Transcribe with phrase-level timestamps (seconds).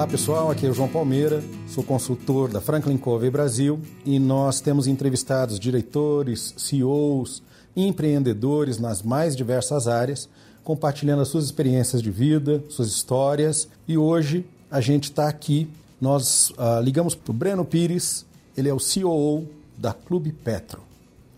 [0.00, 4.58] Olá pessoal, aqui é o João Palmeira, sou consultor da Franklin Covey Brasil e nós
[4.58, 7.42] temos entrevistados diretores, CEOs
[7.76, 10.26] empreendedores nas mais diversas áreas,
[10.64, 13.68] compartilhando as suas experiências de vida, suas histórias.
[13.86, 15.70] E hoje a gente está aqui,
[16.00, 18.24] nós uh, ligamos para o Breno Pires,
[18.56, 20.80] ele é o CEO da Clube Petro.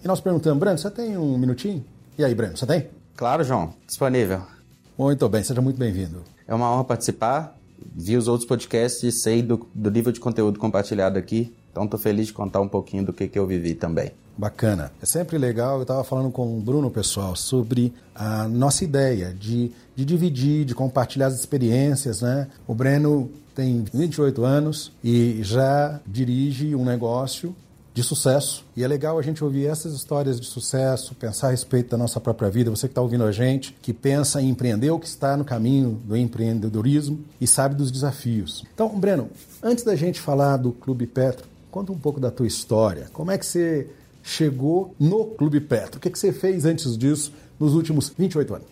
[0.05, 1.85] E nós perguntamos, Breno, você tem um minutinho?
[2.17, 2.87] E aí, Breno, você tem?
[3.17, 4.41] Claro, João, disponível.
[4.97, 6.23] Muito bem, seja muito bem-vindo.
[6.47, 7.61] É uma honra participar
[7.95, 11.53] vi os outros podcasts e sei do, do nível de conteúdo compartilhado aqui.
[11.71, 14.13] Então estou feliz de contar um pouquinho do que, que eu vivi também.
[14.37, 14.93] Bacana.
[15.03, 15.77] É sempre legal.
[15.77, 20.75] Eu estava falando com o Bruno, pessoal, sobre a nossa ideia de, de dividir, de
[20.75, 22.23] compartilhar as experiências.
[22.23, 22.49] Né?
[22.67, 27.55] O Breno tem 28 anos e já dirige um negócio
[27.95, 28.65] de sucesso.
[28.77, 32.21] E é legal a gente ouvir essas histórias de sucesso, pensar a respeito da nossa
[32.21, 32.71] própria vida.
[32.71, 36.01] Você que está ouvindo a gente, que pensa em empreender ou que está no caminho
[36.05, 38.65] do empreendedorismo e sabe dos desafios.
[38.73, 39.31] Então, Breno,
[39.63, 43.09] antes da gente falar do Clube Petro, conta um pouco da tua história.
[43.13, 43.89] Como é que você
[44.23, 45.99] chegou no Clube Petro?
[45.99, 48.69] O que, é que você fez antes disso nos últimos 28 anos?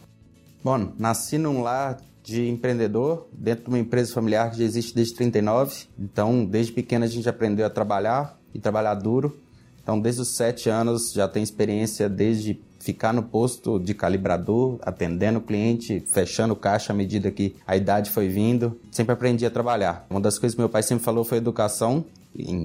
[0.63, 5.15] Bom, nasci num lar de empreendedor dentro de uma empresa familiar que já existe desde
[5.15, 5.85] 39.
[5.99, 9.37] Então, desde pequeno a gente aprendeu a trabalhar, e trabalhar duro.
[9.83, 15.39] Então, desde os sete anos, já tenho experiência desde ficar no posto de calibrador, atendendo
[15.39, 18.79] o cliente, fechando caixa à medida que a idade foi vindo.
[18.91, 20.07] Sempre aprendi a trabalhar.
[20.11, 22.05] Uma das coisas que meu pai sempre falou foi educação,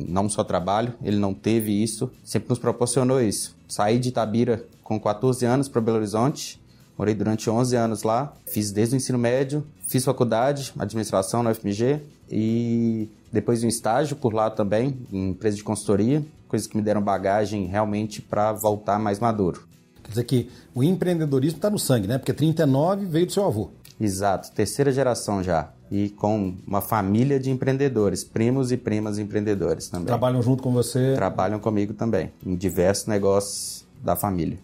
[0.08, 0.94] não só trabalho.
[1.04, 3.56] Ele não teve isso, sempre nos proporcionou isso.
[3.68, 6.62] Saí de Itabira com 14 anos para Belo Horizonte,
[6.98, 12.02] morei durante 11 anos lá, fiz desde o ensino médio, fiz faculdade, administração na UFMG
[12.30, 17.02] e depois um estágio por lá também, em empresa de consultoria, coisas que me deram
[17.02, 19.68] bagagem realmente para voltar mais maduro.
[20.02, 22.18] Quer dizer que o empreendedorismo está no sangue, né?
[22.18, 23.72] Porque 39 veio do seu avô.
[24.00, 25.70] Exato, terceira geração já.
[25.92, 30.08] E com uma família de empreendedores, primos e primas empreendedores também.
[30.08, 31.14] Trabalham junto com você?
[31.16, 34.58] Trabalham comigo também, em diversos negócios da família.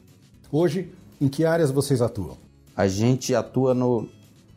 [0.49, 0.89] Hoje,
[1.19, 2.37] em que áreas vocês atuam?
[2.73, 4.07] A gente atua no,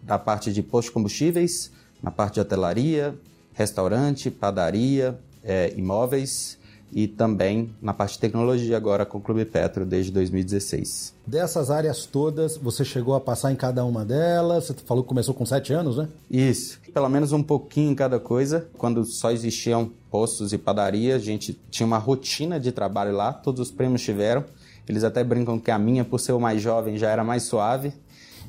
[0.06, 3.12] na parte de postos combustíveis, na parte de hotelaria,
[3.54, 6.58] restaurante, padaria, é, imóveis
[6.92, 11.14] e também na parte de tecnologia agora com o Clube Petro desde 2016.
[11.26, 14.66] Dessas áreas todas, você chegou a passar em cada uma delas?
[14.66, 16.08] Você falou que começou com sete anos, né?
[16.30, 18.68] Isso, pelo menos um pouquinho em cada coisa.
[18.78, 23.60] Quando só existiam postos e padaria, a gente tinha uma rotina de trabalho lá, todos
[23.60, 24.44] os prêmios tiveram.
[24.88, 27.92] Eles até brincam que a minha, por ser o mais jovem, já era mais suave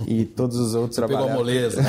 [0.07, 1.27] e todos os outros trabalharam.
[1.27, 1.81] Pegou a moleza.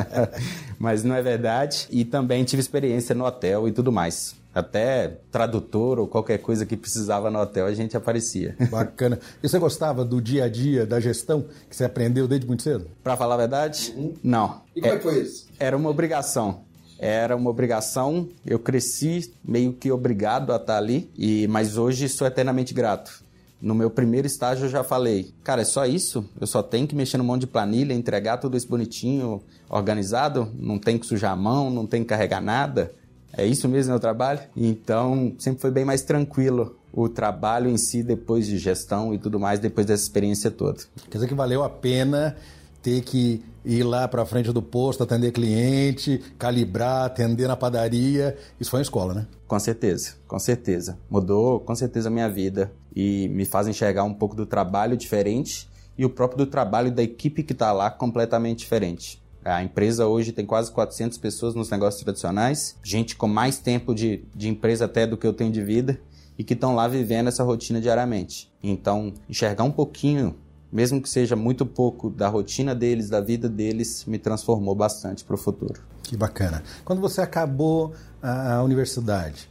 [0.78, 1.86] Mas não é verdade.
[1.90, 4.34] E também tive experiência no hotel e tudo mais.
[4.54, 8.56] Até tradutor ou qualquer coisa que precisava no hotel, a gente aparecia.
[8.70, 9.18] Bacana.
[9.42, 12.86] E você gostava do dia a dia, da gestão, que você aprendeu desde muito cedo?
[13.02, 14.14] Para falar a verdade, uhum.
[14.22, 14.62] não.
[14.74, 15.48] E como é, que foi isso?
[15.58, 16.60] Era uma obrigação.
[16.96, 22.24] Era uma obrigação, eu cresci meio que obrigado a estar ali, e mas hoje sou
[22.24, 23.23] eternamente grato
[23.64, 26.22] no meu primeiro estágio eu já falei, cara, é só isso?
[26.38, 30.52] Eu só tenho que mexer no monte de planilha, entregar tudo isso bonitinho, organizado?
[30.58, 32.92] Não tem que sujar a mão, não tem que carregar nada?
[33.32, 34.40] É isso mesmo meu trabalho?
[34.54, 39.40] Então, sempre foi bem mais tranquilo o trabalho em si depois de gestão e tudo
[39.40, 40.80] mais, depois dessa experiência toda.
[41.10, 42.36] Quer dizer que valeu a pena
[42.82, 48.36] ter que ir lá para frente do posto, atender cliente, calibrar, atender na padaria.
[48.60, 49.26] Isso foi uma escola, né?
[49.46, 50.98] Com certeza, com certeza.
[51.08, 55.68] Mudou com certeza a minha vida e me faz enxergar um pouco do trabalho diferente
[55.96, 59.22] e o próprio do trabalho da equipe que está lá completamente diferente.
[59.44, 64.24] A empresa hoje tem quase 400 pessoas nos negócios tradicionais, gente com mais tempo de,
[64.34, 66.00] de empresa até do que eu tenho de vida
[66.38, 68.50] e que estão lá vivendo essa rotina diariamente.
[68.62, 70.34] Então, enxergar um pouquinho
[70.74, 75.36] mesmo que seja muito pouco da rotina deles, da vida deles, me transformou bastante para
[75.36, 75.80] o futuro.
[76.02, 76.64] Que bacana.
[76.84, 79.48] Quando você acabou a universidade,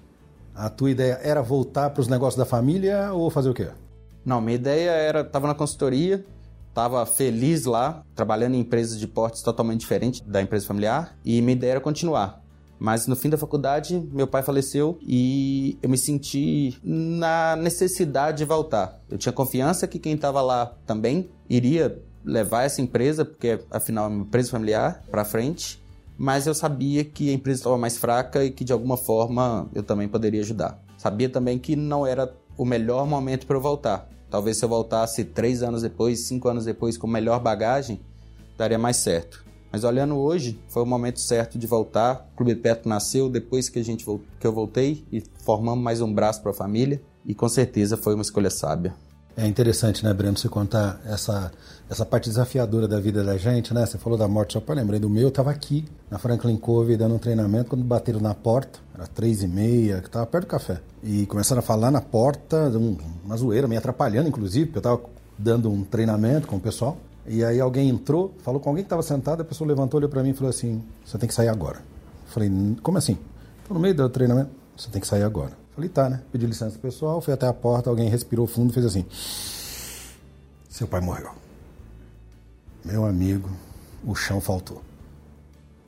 [0.53, 3.69] a tua ideia era voltar para os negócios da família ou fazer o quê?
[4.25, 6.25] Não, minha ideia era, estava na consultoria,
[6.67, 11.53] estava feliz lá, trabalhando em empresas de portes totalmente diferentes da empresa familiar, e minha
[11.55, 12.43] ideia era continuar.
[12.79, 18.45] Mas no fim da faculdade, meu pai faleceu e eu me senti na necessidade de
[18.45, 18.99] voltar.
[19.09, 24.07] Eu tinha confiança que quem estava lá também iria levar essa empresa, porque afinal é
[24.07, 25.81] uma empresa familiar, para frente.
[26.17, 29.83] mas eu sabia que a empresa estava mais fraca e que de alguma forma eu
[29.83, 30.79] também poderia ajudar.
[30.97, 34.07] Sabia também que não era o melhor momento para eu voltar.
[34.29, 37.99] Talvez se eu voltasse três anos depois, cinco anos depois, com melhor bagagem,
[38.57, 39.43] daria mais certo.
[39.73, 42.29] Mas olhando hoje, foi o momento certo de voltar.
[42.33, 44.05] O Clube Petro nasceu depois que, a gente,
[44.39, 47.01] que eu voltei e formamos mais um braço para a família.
[47.25, 48.93] E com certeza foi uma escolha sábia.
[49.35, 51.51] É interessante, né, Breno, você contar essa,
[51.89, 53.83] essa parte desafiadora da vida da gente, né?
[53.83, 56.55] Você falou da morte do seu pai, lembrei do meu, eu estava aqui na Franklin
[56.55, 60.45] Cove dando um treinamento, quando bateram na porta, era três e meia, que estava perto
[60.45, 62.71] do café, e começaram a falar na porta,
[63.25, 65.01] uma zoeira, me atrapalhando, inclusive, porque eu estava
[65.35, 69.01] dando um treinamento com o pessoal, e aí alguém entrou, falou com alguém que estava
[69.01, 71.77] sentado, a pessoa levantou, olhou para mim e falou assim, você tem que sair agora.
[71.77, 73.17] Eu falei, como assim?
[73.61, 75.51] Estou no meio do treinamento, você tem que sair agora.
[75.73, 76.21] Falei, tá, né?
[76.31, 79.05] Pedi licença pessoal, fui até a porta, alguém respirou fundo fez assim.
[80.69, 81.31] Seu pai morreu.
[82.83, 83.49] Meu amigo,
[84.05, 84.81] o chão faltou.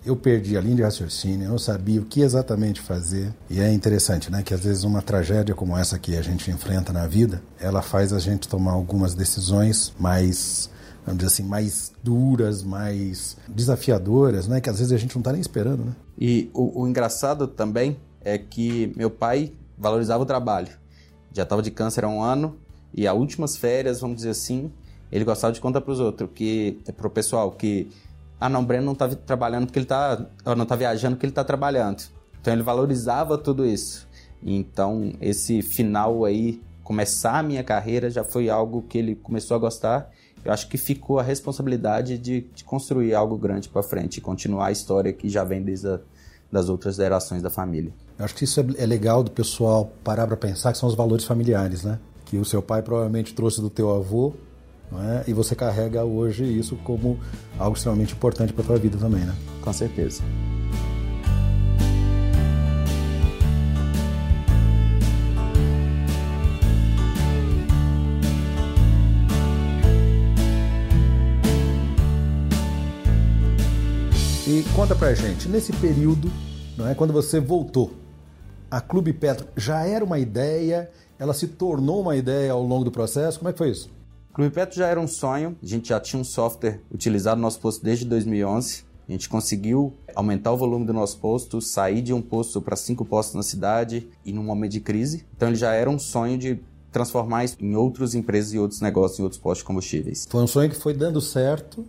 [0.05, 3.33] Eu perdi a linha de raciocínio, eu não sabia o que exatamente fazer.
[3.49, 4.43] E é interessante, né?
[4.43, 8.13] Que às vezes uma tragédia como essa que a gente enfrenta na vida, ela faz
[8.13, 10.69] a gente tomar algumas decisões mais
[11.05, 14.59] vamos dizer assim, mais duras, mais desafiadoras, né?
[14.59, 15.95] Que às vezes a gente não está nem esperando, né?
[16.19, 20.69] E o, o, engraçado também é que meu pai valorizava o trabalho.
[21.31, 22.57] Já estava de câncer há um ano
[22.93, 24.71] e as últimas férias, vamos dizer assim,
[25.11, 27.89] ele gostava de contar para os outros, que para o pessoal, que
[28.39, 30.25] ah não, o Breno não está trabalhando porque ele está,
[30.55, 32.03] não está viajando porque ele está trabalhando.
[32.41, 34.07] Então ele valorizava tudo isso.
[34.43, 39.59] Então esse final aí, começar a minha carreira já foi algo que ele começou a
[39.59, 40.09] gostar.
[40.45, 44.71] Eu acho que ficou a responsabilidade de, de construir algo grande para frente continuar a
[44.71, 45.99] história que já vem desde a,
[46.51, 47.91] das outras gerações da família.
[48.17, 50.95] Eu acho que isso é, é legal do pessoal parar para pensar que são os
[50.95, 51.99] valores familiares, né?
[52.25, 54.33] Que o seu pai provavelmente trouxe do teu avô,
[54.93, 55.23] é?
[55.27, 57.19] e você carrega hoje isso como
[57.57, 59.35] algo extremamente importante para tua vida também, né?
[59.61, 60.21] Com certeza.
[74.73, 76.31] Conta pra gente, nesse período,
[76.77, 77.91] não é, quando você voltou,
[78.69, 82.91] a Clube Petro já era uma ideia, ela se tornou uma ideia ao longo do
[82.91, 83.39] processo?
[83.39, 83.89] Como é que foi isso?
[84.33, 87.59] Clube Petro já era um sonho, a gente já tinha um software utilizado no nosso
[87.59, 88.83] posto desde 2011.
[89.07, 93.05] A gente conseguiu aumentar o volume do nosso posto, sair de um posto para cinco
[93.05, 95.25] postos na cidade e num momento de crise.
[95.37, 96.59] Então ele já era um sonho de
[96.91, 100.25] transformar isso em outras empresas e outros negócios, em outros postos de combustíveis.
[100.29, 101.85] Foi um sonho que foi dando certo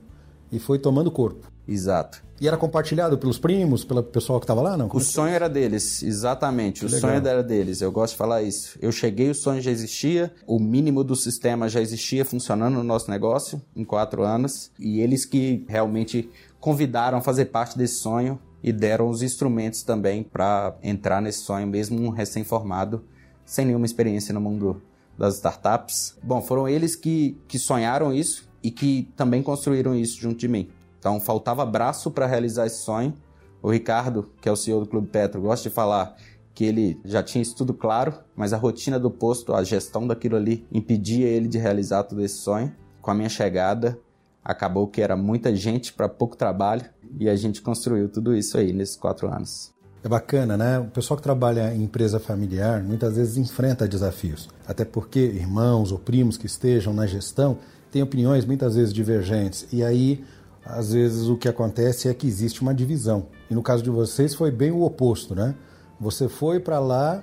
[0.52, 1.50] e foi tomando corpo.
[1.66, 2.25] Exato.
[2.40, 4.88] E era compartilhado pelos primos, pelo pessoal que estava lá, não?
[4.88, 6.80] Como o é sonho era deles, exatamente.
[6.80, 7.00] Que o legal.
[7.00, 7.80] sonho era deles.
[7.80, 8.78] Eu gosto de falar isso.
[8.80, 13.10] Eu cheguei, o sonho já existia, o mínimo do sistema já existia funcionando no nosso
[13.10, 14.70] negócio em quatro anos.
[14.78, 16.28] E eles que realmente
[16.60, 21.66] convidaram a fazer parte desse sonho e deram os instrumentos também para entrar nesse sonho,
[21.66, 23.04] mesmo um recém-formado,
[23.44, 24.82] sem nenhuma experiência no mundo
[25.16, 26.16] das startups.
[26.22, 30.68] Bom, foram eles que, que sonharam isso e que também construíram isso junto de mim.
[31.06, 33.14] Então faltava braço para realizar esse sonho.
[33.62, 36.16] O Ricardo, que é o CEO do Clube Petro, gosta de falar
[36.52, 40.34] que ele já tinha isso tudo claro, mas a rotina do posto, a gestão daquilo
[40.34, 42.74] ali, impedia ele de realizar todo esse sonho.
[43.00, 43.96] Com a minha chegada,
[44.42, 46.84] acabou que era muita gente para pouco trabalho
[47.20, 49.72] e a gente construiu tudo isso aí nesses quatro anos.
[50.02, 50.80] É bacana, né?
[50.80, 56.00] O pessoal que trabalha em empresa familiar muitas vezes enfrenta desafios, até porque irmãos ou
[56.00, 57.58] primos que estejam na gestão
[57.92, 60.24] têm opiniões muitas vezes divergentes e aí
[60.66, 63.28] às vezes o que acontece é que existe uma divisão.
[63.48, 65.54] E no caso de vocês foi bem o oposto, né?
[66.00, 67.22] Você foi para lá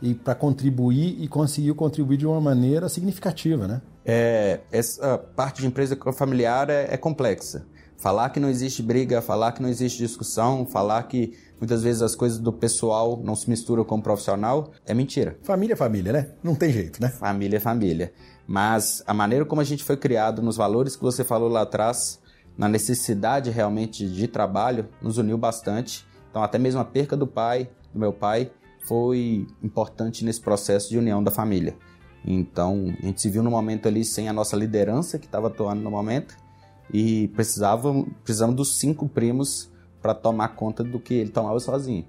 [0.00, 3.80] e para contribuir e conseguiu contribuir de uma maneira significativa, né?
[4.04, 7.66] É, essa parte de empresa familiar é, é complexa.
[7.96, 12.16] Falar que não existe briga, falar que não existe discussão, falar que muitas vezes as
[12.16, 15.38] coisas do pessoal não se misturam com o profissional, é mentira.
[15.42, 16.28] Família é família, né?
[16.42, 17.08] Não tem jeito, né?
[17.08, 18.12] Família é família.
[18.44, 22.20] Mas a maneira como a gente foi criado, nos valores que você falou lá atrás,
[22.56, 26.06] na necessidade realmente de trabalho, nos uniu bastante.
[26.30, 28.50] Então, até mesmo a perca do pai, do meu pai,
[28.86, 31.76] foi importante nesse processo de união da família.
[32.24, 35.82] Então, a gente se viu no momento ali sem a nossa liderança, que estava atuando
[35.82, 36.36] no momento,
[36.92, 37.92] e precisava,
[38.22, 42.04] precisamos dos cinco primos para tomar conta do que ele tomava sozinho.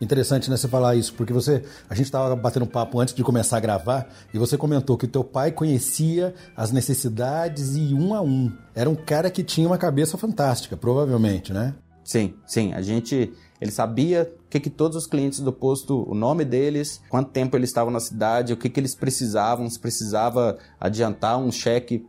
[0.00, 3.56] Interessante, né, você falar isso, porque você, a gente estava batendo papo antes de começar
[3.56, 8.20] a gravar e você comentou que o teu pai conhecia as necessidades e um a
[8.20, 8.52] um.
[8.74, 11.74] Era um cara que tinha uma cabeça fantástica, provavelmente, né?
[12.04, 12.72] Sim, sim.
[12.74, 17.00] A gente, ele sabia o que, que todos os clientes do posto, o nome deles,
[17.08, 21.50] quanto tempo eles estavam na cidade, o que, que eles precisavam, se precisava adiantar um
[21.50, 22.06] cheque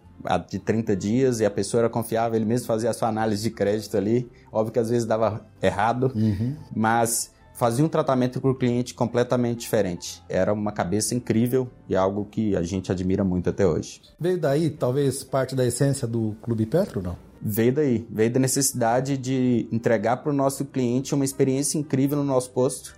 [0.50, 3.50] de 30 dias e a pessoa era confiável, ele mesmo fazia a sua análise de
[3.50, 4.30] crédito ali.
[4.52, 6.56] Óbvio que às vezes dava errado, uhum.
[6.76, 10.24] mas fazia um tratamento para o cliente completamente diferente.
[10.30, 14.00] Era uma cabeça incrível e algo que a gente admira muito até hoje.
[14.20, 17.18] Veio daí, talvez, parte da essência do Clube Petro, não?
[17.42, 22.24] Veio daí, veio da necessidade de entregar para o nosso cliente uma experiência incrível no
[22.24, 22.96] nosso posto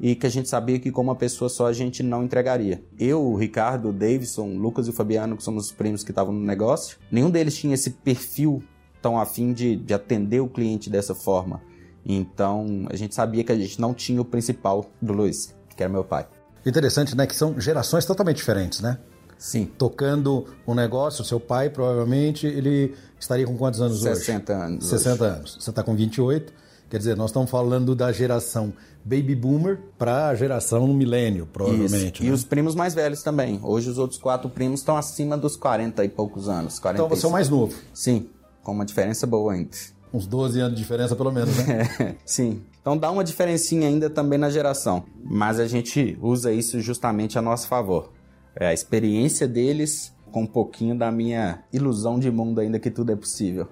[0.00, 2.82] e que a gente sabia que com uma pessoa só a gente não entregaria.
[2.98, 6.12] Eu, o Ricardo, o Davidson, o Lucas e o Fabiano, que somos os primos que
[6.12, 8.62] estavam no negócio, nenhum deles tinha esse perfil
[9.02, 11.60] tão afim de, de atender o cliente dessa forma.
[12.08, 15.92] Então, a gente sabia que a gente não tinha o principal do Luiz, que era
[15.92, 16.26] meu pai.
[16.64, 17.26] Interessante, né?
[17.26, 18.98] Que são gerações totalmente diferentes, né?
[19.38, 19.66] Sim.
[19.78, 24.24] Tocando um negócio, seu pai provavelmente ele estaria com quantos anos 60 hoje?
[24.24, 24.86] 60 anos.
[24.88, 25.34] 60 hoje.
[25.34, 25.58] anos.
[25.60, 26.52] Você está com 28.
[26.90, 28.72] Quer dizer, nós estamos falando da geração
[29.04, 32.22] baby boomer para a geração milênio, provavelmente.
[32.22, 32.30] Né?
[32.30, 33.60] E os primos mais velhos também.
[33.62, 36.78] Hoje os outros quatro primos estão acima dos 40 e poucos anos.
[36.78, 36.94] 45.
[36.94, 37.74] Então você é o mais novo.
[37.92, 38.28] Sim,
[38.62, 39.76] com uma diferença boa ainda.
[40.12, 42.16] Uns 12 anos de diferença pelo menos, né?
[42.24, 42.62] Sim.
[42.80, 45.04] Então dá uma diferencinha ainda também na geração.
[45.22, 48.12] Mas a gente usa isso justamente a nosso favor.
[48.56, 53.12] É a experiência deles com um pouquinho da minha ilusão de mundo ainda que tudo
[53.12, 53.68] é possível.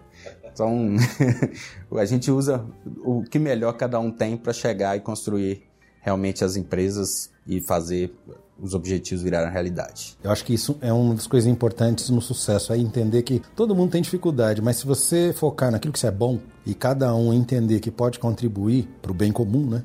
[0.56, 0.96] Então,
[1.98, 2.64] a gente usa
[3.04, 5.65] o que melhor cada um tem para chegar e construir
[6.06, 8.14] realmente as empresas e fazer
[8.62, 10.16] os objetivos virarem realidade.
[10.22, 13.74] Eu acho que isso é uma das coisas importantes no sucesso, é entender que todo
[13.74, 17.34] mundo tem dificuldade, mas se você focar naquilo que você é bom e cada um
[17.34, 19.84] entender que pode contribuir para o bem comum, né?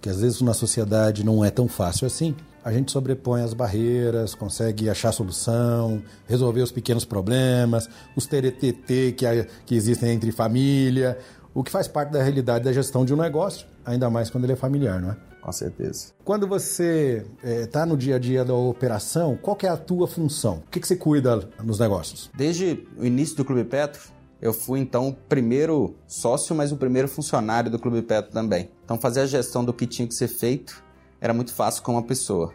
[0.00, 4.34] Que às vezes na sociedade não é tão fácil assim, a gente sobrepõe as barreiras,
[4.34, 9.26] consegue achar solução, resolver os pequenos problemas, os TTT que,
[9.64, 11.18] que existem entre família,
[11.54, 14.52] o que faz parte da realidade da gestão de um negócio, ainda mais quando ele
[14.52, 15.31] é familiar, não é?
[15.42, 16.12] Com certeza.
[16.24, 20.06] Quando você está eh, é, no dia a dia da operação, qual é a tua
[20.06, 20.62] função?
[20.66, 22.30] O que, que você cuida nos negócios?
[22.32, 24.00] Desde o início do Clube Petro,
[24.40, 28.70] eu fui então o primeiro sócio, mas o primeiro funcionário do Clube Petro também.
[28.84, 30.82] Então fazer a gestão do que tinha que ser feito
[31.20, 32.52] era muito fácil com uma pessoa.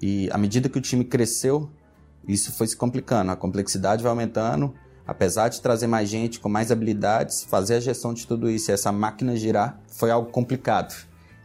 [0.00, 1.70] E à medida que o time cresceu,
[2.26, 4.74] isso foi se complicando, a complexidade vai aumentando.
[5.06, 8.74] Apesar de trazer mais gente com mais habilidades, fazer a gestão de tudo isso e
[8.74, 10.94] essa máquina girar foi algo complicado.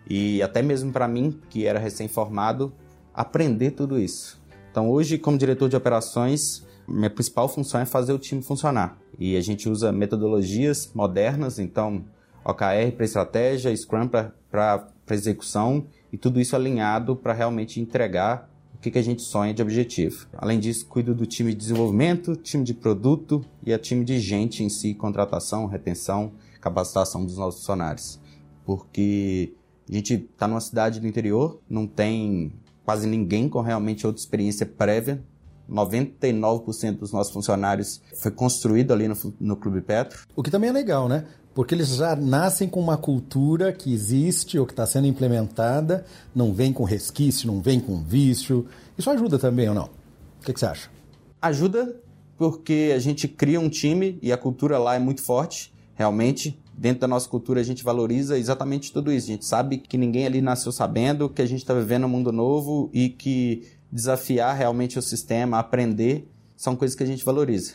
[0.08, 2.74] E até mesmo para mim, que era recém-formado,
[3.14, 4.40] aprender tudo isso.
[4.72, 8.98] Então, hoje, como diretor de operações, minha principal função é fazer o time funcionar.
[9.18, 12.06] E a gente usa metodologias modernas, então
[12.44, 18.90] OKR para estratégia, Scrum para execução e tudo isso alinhado para realmente entregar o que,
[18.90, 20.28] que a gente sonha de objetivo.
[20.34, 24.64] Além disso, cuido do time de desenvolvimento, time de produto e a time de gente
[24.64, 28.20] em si, contratação, retenção, capacitação dos nossos funcionários.
[28.66, 29.54] Porque
[29.90, 32.54] a gente está numa cidade do interior, não tem
[32.86, 35.24] quase ninguém com realmente outra experiência prévia
[35.70, 40.26] 99% dos nossos funcionários foi construído ali no, no Clube Petro.
[40.36, 41.26] O que também é legal, né?
[41.54, 46.54] Porque eles já nascem com uma cultura que existe ou que está sendo implementada, não
[46.54, 48.66] vem com resquício, não vem com vício.
[48.98, 49.86] Isso ajuda também ou não?
[50.42, 50.90] O que, que você acha?
[51.42, 51.96] Ajuda
[52.38, 56.58] porque a gente cria um time e a cultura lá é muito forte, realmente.
[56.74, 59.28] Dentro da nossa cultura a gente valoriza exatamente tudo isso.
[59.28, 62.32] A gente sabe que ninguém ali nasceu sabendo, que a gente está vivendo um mundo
[62.32, 66.26] novo e que desafiar realmente o sistema, aprender,
[66.56, 67.74] são coisas que a gente valoriza.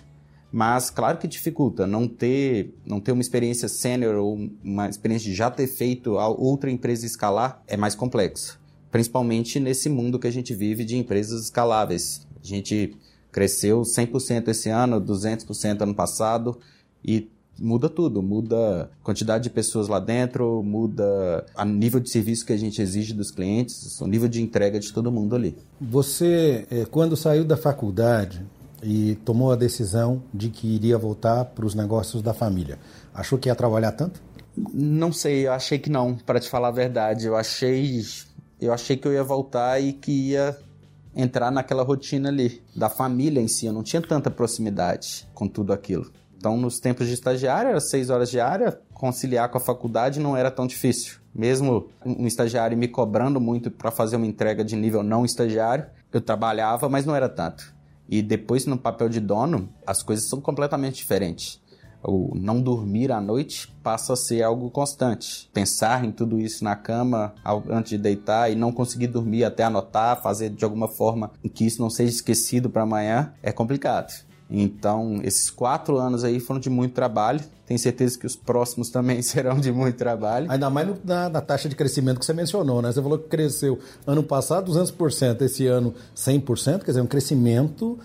[0.50, 5.37] Mas claro que dificulta não ter, não ter uma experiência sênior ou uma experiência de
[5.37, 8.59] já ter feito a outra empresa escalar é mais complexo.
[8.90, 12.26] Principalmente nesse mundo que a gente vive de empresas escaláveis.
[12.43, 12.97] A gente
[13.31, 16.59] cresceu 100% esse ano, 200% ano passado
[17.04, 22.44] e muda tudo, muda a quantidade de pessoas lá dentro, muda o nível de serviço
[22.44, 25.56] que a gente exige dos clientes, o nível de entrega de todo mundo ali.
[25.80, 28.44] Você, eh, quando saiu da faculdade
[28.82, 32.78] e tomou a decisão de que iria voltar para os negócios da família,
[33.14, 34.20] achou que ia trabalhar tanto?
[34.56, 37.26] Não sei, eu achei que não, para te falar a verdade.
[37.26, 38.02] Eu achei,
[38.61, 40.56] eu achei que eu ia voltar e que ia
[41.14, 43.66] entrar naquela rotina ali da família em si.
[43.66, 46.11] Eu não tinha tanta proximidade com tudo aquilo.
[46.45, 50.51] Então, nos tempos de estagiário, era seis horas diária, conciliar com a faculdade não era
[50.51, 51.15] tão difícil.
[51.35, 56.21] Mesmo um estagiário me cobrando muito para fazer uma entrega de nível não estagiário, eu
[56.21, 57.75] trabalhava, mas não era tanto.
[58.07, 61.63] E depois, no papel de dono, as coisas são completamente diferentes.
[62.03, 65.49] O não dormir à noite passa a ser algo constante.
[65.51, 67.35] Pensar em tudo isso na cama
[67.71, 71.81] antes de deitar e não conseguir dormir até anotar, fazer de alguma forma que isso
[71.81, 74.13] não seja esquecido para amanhã é complicado.
[74.56, 77.40] Então, esses quatro anos aí foram de muito trabalho.
[77.66, 80.50] Tenho certeza que os próximos também serão de muito trabalho.
[80.50, 82.92] Ainda mais na, na, taxa de crescimento que você mencionou, né?
[82.92, 87.99] Você falou que cresceu ano passado 200%, esse ano 100%, quer dizer, um crescimento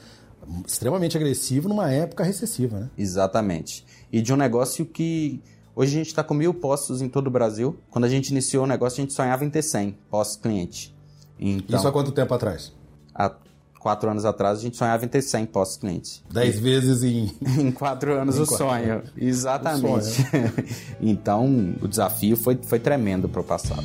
[0.66, 2.90] extremamente agressivo numa época recessiva, né?
[2.98, 3.86] Exatamente.
[4.12, 5.44] E de um negócio que
[5.76, 7.78] hoje a gente está com mil postos em todo o Brasil.
[7.92, 10.96] Quando a gente iniciou o negócio, a gente sonhava em ter 100 postos cliente.
[11.40, 12.74] Então, Isso há quanto tempo atrás?
[13.14, 13.36] Há
[13.80, 16.22] quatro anos atrás, a gente sonhava em ter 100 postos clientes.
[16.32, 17.32] Dez vezes em...
[17.58, 19.04] em quatro anos em o quatro sonho.
[19.18, 19.86] Exatamente.
[19.86, 20.54] O sonho.
[21.02, 23.84] então, o desafio foi, foi tremendo para o passado.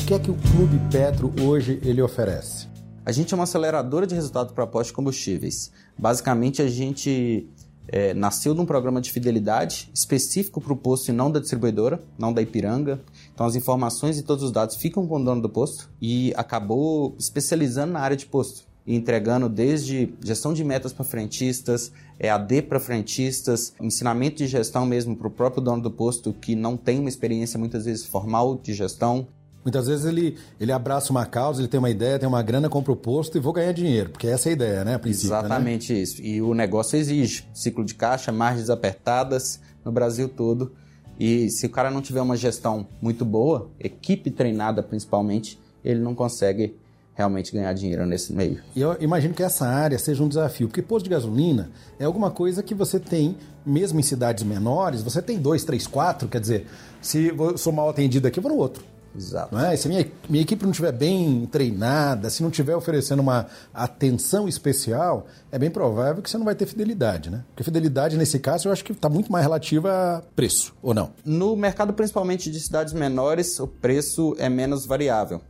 [0.00, 2.68] O que é que o Clube Petro hoje ele oferece?
[3.04, 5.70] A gente é uma aceleradora de resultado para postos de combustíveis.
[5.98, 7.48] Basicamente, a gente
[7.88, 12.00] é, nasceu de um programa de fidelidade específico para o posto e não da distribuidora,
[12.18, 13.00] não da Ipiranga.
[13.34, 17.14] Então as informações e todos os dados ficam com o dono do posto e acabou
[17.18, 21.90] especializando na área de posto entregando desde gestão de metas para frentistas,
[22.20, 26.76] EAD para frentistas, ensinamento de gestão mesmo para o próprio dono do posto que não
[26.76, 29.26] tem uma experiência muitas vezes formal de gestão.
[29.66, 32.92] Muitas vezes ele, ele abraça uma causa, ele tem uma ideia, tem uma grana, compra
[32.92, 34.94] o posto e vou ganhar dinheiro, porque essa é a ideia, né?
[34.94, 35.38] A princípio, né?
[35.40, 35.98] Exatamente né?
[35.98, 36.22] isso.
[36.22, 40.70] E o negócio exige ciclo de caixa, margens apertadas no Brasil todo.
[41.18, 46.14] E se o cara não tiver uma gestão muito boa, equipe treinada principalmente, ele não
[46.14, 46.76] consegue
[47.16, 48.62] realmente ganhar dinheiro nesse meio.
[48.76, 52.30] E eu imagino que essa área seja um desafio, porque posto de gasolina é alguma
[52.30, 56.68] coisa que você tem, mesmo em cidades menores, você tem dois, três, quatro, quer dizer,
[57.02, 58.84] se eu sou mal atendido aqui, eu vou no outro.
[59.16, 59.54] Exato.
[59.54, 59.76] Não é?
[59.76, 64.48] Se a minha, minha equipe não estiver bem treinada, se não estiver oferecendo uma atenção
[64.48, 67.44] especial, é bem provável que você não vai ter fidelidade, né?
[67.48, 71.12] Porque fidelidade, nesse caso, eu acho que está muito mais relativa a preço, ou não?
[71.24, 75.40] No mercado, principalmente de cidades menores, o preço é menos variável.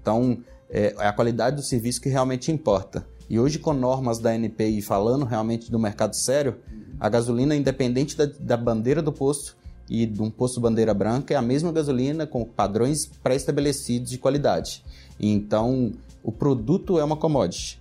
[0.00, 0.38] Então,
[0.70, 3.06] é, é a qualidade do serviço que realmente importa.
[3.28, 6.56] E hoje, com normas da NPI falando realmente do mercado sério,
[6.98, 9.56] a gasolina, independente da, da bandeira do posto,
[9.88, 14.84] e de um posto bandeira branca é a mesma gasolina com padrões pré-estabelecidos de qualidade.
[15.18, 17.80] Então, o produto é uma commodity.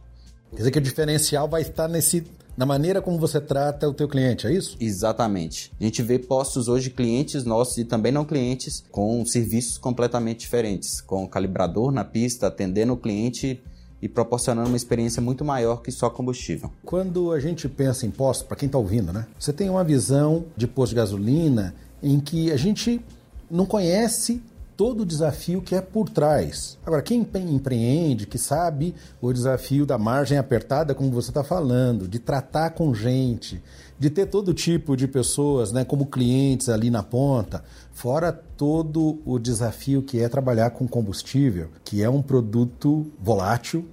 [0.51, 2.23] Quer dizer que o diferencial vai estar nesse
[2.57, 4.77] na maneira como você trata o teu cliente, é isso?
[4.79, 5.73] Exatamente.
[5.79, 11.01] A gente vê postos hoje clientes nossos e também não clientes com serviços completamente diferentes,
[11.01, 13.61] com calibrador na pista, atendendo o cliente
[14.01, 16.71] e proporcionando uma experiência muito maior que só combustível.
[16.85, 19.25] Quando a gente pensa em postos, para quem está ouvindo, né?
[19.37, 23.01] Você tem uma visão de posto de gasolina em que a gente
[23.49, 24.39] não conhece
[24.77, 26.77] todo o desafio que é por trás.
[26.85, 32.19] Agora, quem empreende, que sabe o desafio da margem apertada, como você está falando, de
[32.19, 33.59] tratar com gente,
[33.97, 39.39] de ter todo tipo de pessoas né, como clientes ali na ponta, fora todo o
[39.39, 43.83] desafio que é trabalhar com combustível, que é um produto volátil,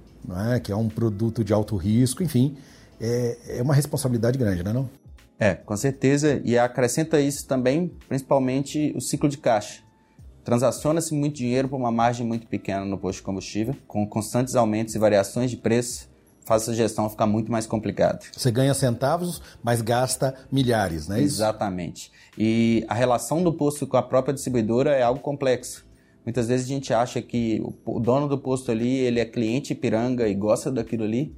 [0.53, 0.59] é?
[0.59, 2.55] que é um produto de alto risco, enfim,
[3.01, 4.73] é, é uma responsabilidade grande, não é?
[4.73, 5.02] Não?
[5.39, 6.41] É, com certeza.
[6.43, 9.81] E acrescenta isso também, principalmente o ciclo de caixa.
[10.43, 14.93] Transaciona-se muito dinheiro por uma margem muito pequena no posto de combustível, com constantes aumentos
[14.93, 16.09] e variações de preço,
[16.45, 18.19] faz essa gestão ficar muito mais complicada.
[18.35, 21.37] Você ganha centavos, mas gasta milhares, não é isso?
[21.37, 22.11] Exatamente.
[22.37, 25.85] E a relação do posto com a própria distribuidora é algo complexo.
[26.25, 30.27] Muitas vezes a gente acha que o dono do posto ali, ele é cliente piranga
[30.27, 31.35] e gosta daquilo ali,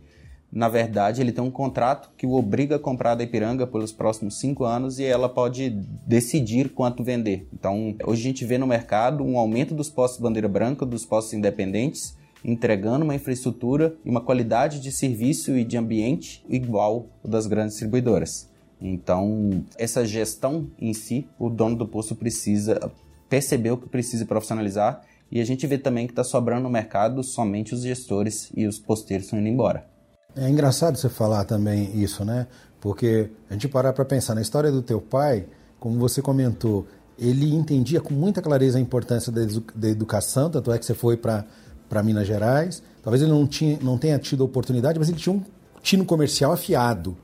[0.51, 4.39] na verdade, ele tem um contrato que o obriga a comprar da Ipiranga pelos próximos
[4.39, 5.69] cinco anos e ela pode
[6.07, 7.47] decidir quanto vender.
[7.53, 11.33] Então, hoje a gente vê no mercado um aumento dos postos bandeira branca, dos postos
[11.33, 17.73] independentes, entregando uma infraestrutura e uma qualidade de serviço e de ambiente igual das grandes
[17.73, 18.49] distribuidoras.
[18.79, 22.91] Então, essa gestão em si, o dono do posto precisa
[23.27, 27.23] perceber o que precisa profissionalizar e a gente vê também que está sobrando no mercado
[27.23, 29.94] somente os gestores e os posteiros estão indo embora.
[30.35, 32.47] É engraçado você falar também isso, né?
[32.81, 35.47] Porque a gente parar para pensar na história do teu pai,
[35.79, 36.85] como você comentou,
[37.17, 40.93] ele entendia com muita clareza a importância da, edu da educação, tanto é que você
[40.93, 42.83] foi para Minas Gerais.
[43.01, 45.43] Talvez ele não, tinha, não tenha tido oportunidade, mas ele tinha um
[45.81, 47.15] tino comercial afiado,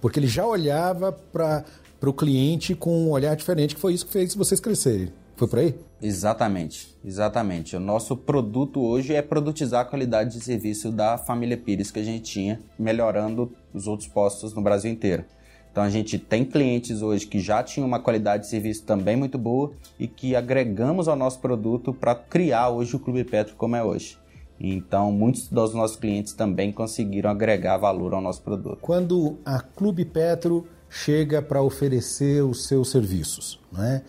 [0.00, 1.64] porque ele já olhava para
[2.02, 5.10] o cliente com um olhar diferente, que foi isso que fez vocês crescerem.
[5.36, 5.74] Foi por aí?
[6.00, 7.74] Exatamente, exatamente.
[7.74, 12.04] O nosso produto hoje é produtizar a qualidade de serviço da família Pires que a
[12.04, 15.24] gente tinha, melhorando os outros postos no Brasil inteiro.
[15.70, 19.36] Então a gente tem clientes hoje que já tinham uma qualidade de serviço também muito
[19.36, 23.82] boa e que agregamos ao nosso produto para criar hoje o Clube Petro como é
[23.82, 24.18] hoje.
[24.60, 28.78] Então, muitos dos nossos clientes também conseguiram agregar valor ao nosso produto.
[28.80, 34.02] Quando a Clube Petro chega para oferecer os seus serviços, não é?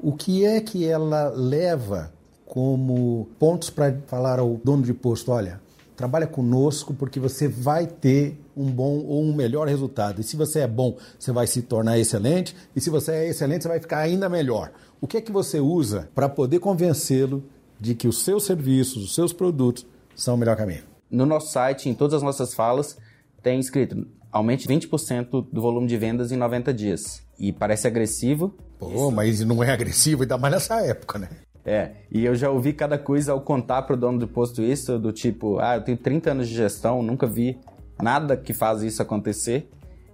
[0.00, 2.12] O que é que ela leva
[2.46, 5.60] como pontos para falar ao dono de posto: olha,
[5.96, 10.20] trabalha conosco porque você vai ter um bom ou um melhor resultado.
[10.20, 12.56] E se você é bom, você vai se tornar excelente.
[12.74, 14.70] E se você é excelente, você vai ficar ainda melhor.
[15.00, 17.44] O que é que você usa para poder convencê-lo
[17.80, 20.82] de que os seus serviços, os seus produtos são o melhor caminho?
[21.10, 22.96] No nosso site, em todas as nossas falas,
[23.42, 27.22] tem escrito aumente 20% do volume de vendas em 90 dias.
[27.38, 28.54] E parece agressivo.
[28.78, 31.28] Pô, mas não é agressivo, ainda mais nessa época, né?
[31.64, 35.12] É, e eu já ouvi cada coisa ao contar pro dono do posto isso, do
[35.12, 37.58] tipo, ah, eu tenho 30 anos de gestão, nunca vi
[38.00, 39.68] nada que faz isso acontecer.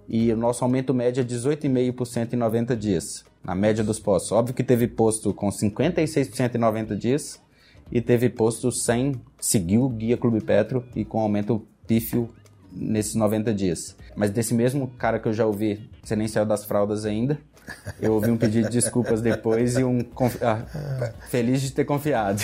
[0.07, 4.31] E o nosso aumento médio é 18,5% em 90 dias, na média dos postos.
[4.31, 7.41] Óbvio que teve posto com 56% em 90 dias
[7.91, 12.29] e teve posto sem seguir o Guia Clube Petro e com aumento pífio
[12.75, 13.95] nesses 90 dias.
[14.15, 17.39] Mas desse mesmo cara que eu já ouvi, você nem saiu das fraldas ainda,
[17.99, 19.99] eu ouvi um pedido de desculpas depois e um
[20.41, 22.41] ah, feliz de ter confiado.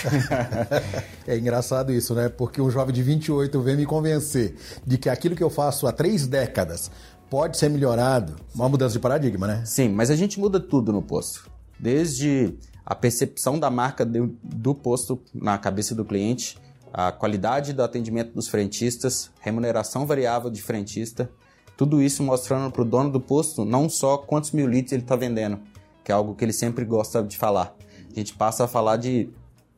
[1.27, 2.29] é engraçado isso, né?
[2.29, 5.91] Porque um jovem de 28 vem me convencer de que aquilo que eu faço há
[5.91, 6.89] três décadas
[7.29, 8.35] pode ser melhorado.
[8.53, 9.61] Uma mudança de paradigma, né?
[9.65, 11.49] Sim, mas a gente muda tudo no posto.
[11.79, 12.53] Desde
[12.85, 16.57] a percepção da marca do posto na cabeça do cliente,
[16.93, 21.29] a qualidade do atendimento dos frentistas, remuneração variável de frentista,
[21.77, 25.15] tudo isso mostrando para o dono do posto não só quantos mil litros ele está
[25.15, 25.59] vendendo,
[26.03, 27.75] que é algo que ele sempre gosta de falar.
[28.11, 29.29] A gente passa a falar de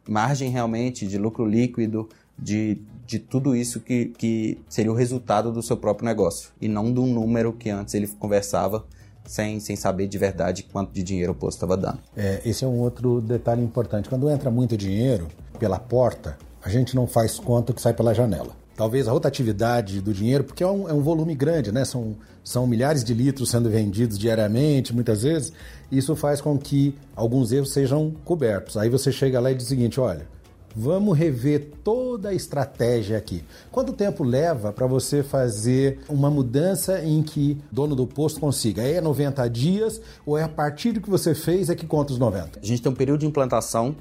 [0.08, 5.62] margem realmente, de lucro líquido, de, de tudo isso que, que seria o resultado do
[5.62, 6.50] seu próprio negócio.
[6.60, 8.86] E não de um número que antes ele conversava
[9.24, 12.00] sem, sem saber de verdade quanto de dinheiro o posto estava dando.
[12.16, 14.10] É, esse é um outro detalhe importante.
[14.10, 15.28] Quando entra muito dinheiro
[15.60, 20.14] pela porta, a gente não faz conta que sai pela janela talvez a rotatividade do
[20.14, 21.86] dinheiro, porque é um, é um, volume grande, né?
[21.86, 25.54] São, são milhares de litros sendo vendidos diariamente, muitas vezes.
[25.92, 28.78] Isso faz com que alguns erros sejam cobertos.
[28.78, 30.28] Aí você chega lá e diz o seguinte: olha,
[30.76, 33.44] vamos rever toda a estratégia aqui.
[33.72, 38.82] Quanto tempo leva para você fazer uma mudança em que o dono do posto consiga?
[38.82, 42.20] É 90 dias ou é a partir do que você fez é que conta os
[42.20, 42.60] 90?
[42.60, 43.96] A gente tem um período de implantação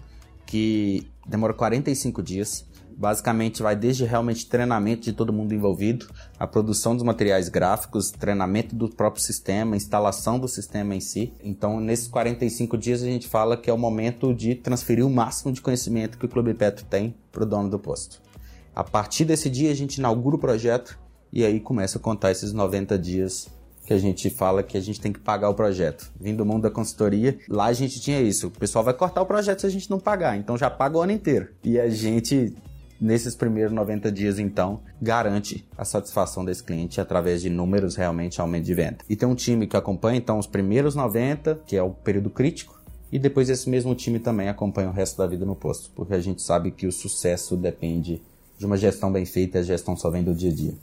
[0.47, 6.07] que demora 45 dias Basicamente, vai desde realmente treinamento de todo mundo envolvido,
[6.39, 11.33] a produção dos materiais gráficos, treinamento do próprio sistema, instalação do sistema em si.
[11.43, 15.53] Então, nesses 45 dias, a gente fala que é o momento de transferir o máximo
[15.53, 18.21] de conhecimento que o Clube Petro tem para o dono do posto.
[18.75, 20.99] A partir desse dia, a gente inaugura o projeto
[21.33, 23.49] e aí começa a contar esses 90 dias
[23.87, 26.11] que a gente fala que a gente tem que pagar o projeto.
[26.21, 28.49] Vindo do mundo da consultoria, lá a gente tinha isso.
[28.49, 31.03] O pessoal vai cortar o projeto se a gente não pagar, então já paga o
[31.03, 31.49] ano inteiro.
[31.65, 32.55] E a gente
[33.03, 38.65] nesses primeiros 90 dias, então, garante a satisfação desse cliente através de números realmente aumento
[38.65, 38.99] de venda.
[39.11, 42.81] E tem um time que acompanha, então, os primeiros 90, que é o período crítico,
[43.11, 46.21] e depois esse mesmo time também acompanha o resto da vida no posto, porque a
[46.21, 48.23] gente sabe que o sucesso depende
[48.57, 50.75] de uma gestão bem feita, a gestão só vem do dia a dia.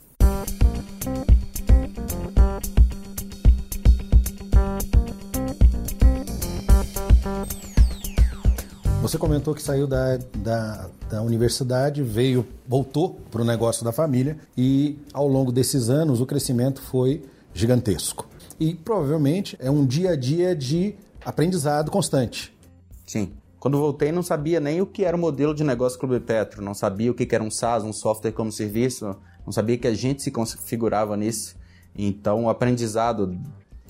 [9.10, 14.38] Você comentou que saiu da, da, da universidade, veio, voltou para o negócio da família
[14.56, 18.28] e ao longo desses anos o crescimento foi gigantesco.
[18.60, 20.94] E provavelmente é um dia a dia de
[21.24, 22.56] aprendizado constante.
[23.04, 23.32] Sim.
[23.58, 26.72] Quando voltei, não sabia nem o que era o modelo de negócio Clube Petro, não
[26.72, 30.22] sabia o que era um SaaS, um software como serviço, não sabia que a gente
[30.22, 31.56] se configurava nisso.
[31.96, 33.36] Então, o aprendizado,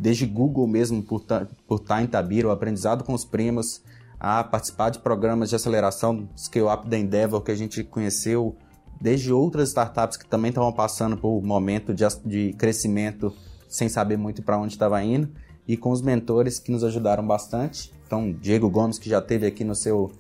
[0.01, 1.21] desde Google mesmo, por,
[1.69, 3.83] por estar em Tabira, o aprendizado com os primos,
[4.21, 8.55] a participar de programas de aceleração Scale Up da Endeavor que a gente conheceu
[9.01, 13.35] desde outras startups que também estavam passando por momento de, de crescimento
[13.67, 15.33] sem saber muito para onde estava indo
[15.67, 17.93] e com os mentores que nos ajudaram bastante.
[18.07, 20.11] Então, Diego Gomes, que já teve aqui no seu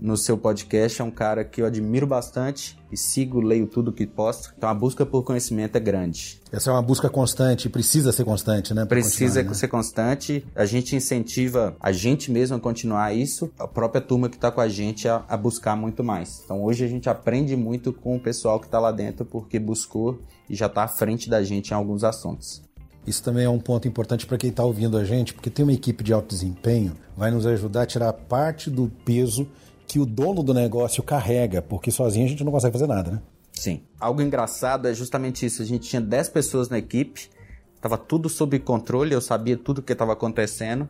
[0.00, 4.06] no seu podcast é um cara que eu admiro bastante e sigo, leio tudo que
[4.06, 4.52] posta.
[4.56, 6.40] Então a busca por conhecimento é grande.
[6.50, 8.84] Essa é uma busca constante, precisa ser constante, né?
[8.86, 9.54] Precisa né?
[9.54, 10.44] ser constante.
[10.56, 14.60] A gente incentiva a gente mesmo a continuar isso, a própria turma que está com
[14.60, 16.40] a gente a, a, buscar muito mais.
[16.44, 20.18] Então hoje a gente aprende muito com o pessoal que está lá dentro porque buscou
[20.48, 22.62] e já está à frente da gente em alguns assuntos.
[23.06, 25.72] Isso também é um ponto importante para quem está ouvindo a gente, porque tem uma
[25.72, 29.48] equipe de alto desempenho, vai nos ajudar a tirar parte do peso
[29.90, 33.22] que o dono do negócio carrega, porque sozinho a gente não consegue fazer nada, né?
[33.52, 33.82] Sim.
[33.98, 35.62] Algo engraçado é justamente isso.
[35.62, 37.28] A gente tinha 10 pessoas na equipe,
[37.74, 40.88] estava tudo sob controle, eu sabia tudo o que estava acontecendo.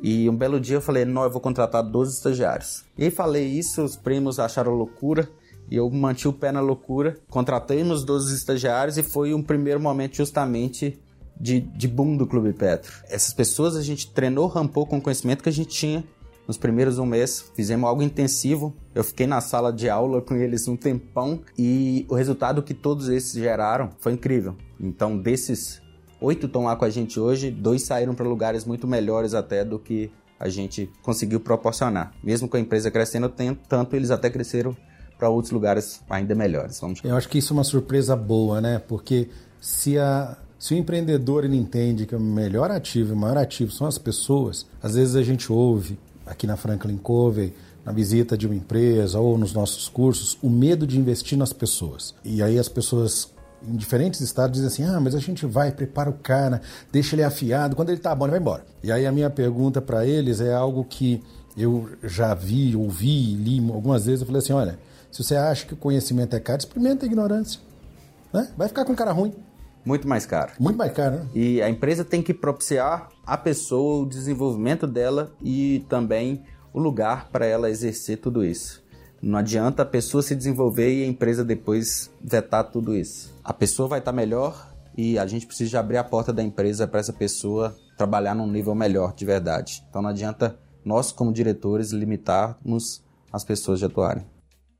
[0.00, 2.86] E um belo dia eu falei, não, eu vou contratar 12 estagiários.
[2.96, 5.28] E falei isso, os primos acharam loucura.
[5.70, 7.18] E eu manti o pé na loucura.
[7.28, 10.98] Contratamos 12 estagiários e foi um primeiro momento justamente
[11.38, 12.94] de, de boom do Clube Petro.
[13.10, 16.02] Essas pessoas a gente treinou, rampou com o conhecimento que a gente tinha
[16.48, 18.74] nos primeiros um mês, fizemos algo intensivo.
[18.94, 23.10] Eu fiquei na sala de aula com eles um tempão e o resultado que todos
[23.10, 24.56] esses geraram foi incrível.
[24.80, 25.82] Então, desses
[26.20, 29.78] oito estão lá com a gente hoje, dois saíram para lugares muito melhores até do
[29.78, 32.14] que a gente conseguiu proporcionar.
[32.24, 33.28] Mesmo com a empresa crescendo
[33.68, 34.74] tanto, eles até cresceram
[35.18, 36.80] para outros lugares ainda melhores.
[36.80, 37.00] Vamos...
[37.04, 38.78] Eu acho que isso é uma surpresa boa, né?
[38.78, 39.28] Porque
[39.60, 43.86] se a se o empreendedor ele entende que o melhor ativo, o maior ativo são
[43.86, 45.96] as pessoas, às vezes a gente ouve
[46.28, 50.86] aqui na Franklin Covey, na visita de uma empresa ou nos nossos cursos, o medo
[50.86, 52.14] de investir nas pessoas.
[52.24, 53.32] E aí as pessoas
[53.66, 56.60] em diferentes estados dizem assim: ah, mas a gente vai, prepara o cara,
[56.92, 58.64] deixa ele afiado, quando ele tá bom, ele vai embora.
[58.82, 61.22] E aí a minha pergunta para eles é algo que
[61.56, 64.20] eu já vi, ouvi, li algumas vezes.
[64.20, 64.78] Eu falei assim: olha,
[65.10, 67.60] se você acha que o conhecimento é caro, experimenta a ignorância.
[68.32, 68.48] Né?
[68.56, 69.32] Vai ficar com cara ruim.
[69.84, 70.52] Muito mais caro.
[70.60, 71.26] Muito mais caro, né?
[71.34, 77.28] E a empresa tem que propiciar a pessoa, o desenvolvimento dela e também o lugar
[77.28, 78.82] para ela exercer tudo isso.
[79.20, 83.34] Não adianta a pessoa se desenvolver e a empresa depois vetar tudo isso.
[83.44, 87.00] A pessoa vai estar melhor e a gente precisa abrir a porta da empresa para
[87.00, 89.84] essa pessoa trabalhar num nível melhor de verdade.
[89.90, 94.24] Então não adianta nós, como diretores, limitarmos as pessoas de atuarem.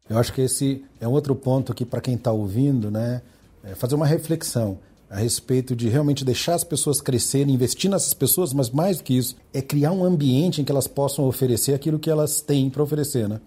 [0.09, 3.21] Eu acho que esse é outro ponto aqui para quem está ouvindo, né?
[3.63, 4.79] É fazer uma reflexão
[5.11, 9.17] a respeito de realmente deixar as pessoas crescerem, investir nessas pessoas, mas mais do que
[9.17, 12.83] isso, é criar um ambiente em que elas possam oferecer aquilo que elas têm para
[12.83, 13.41] oferecer, né?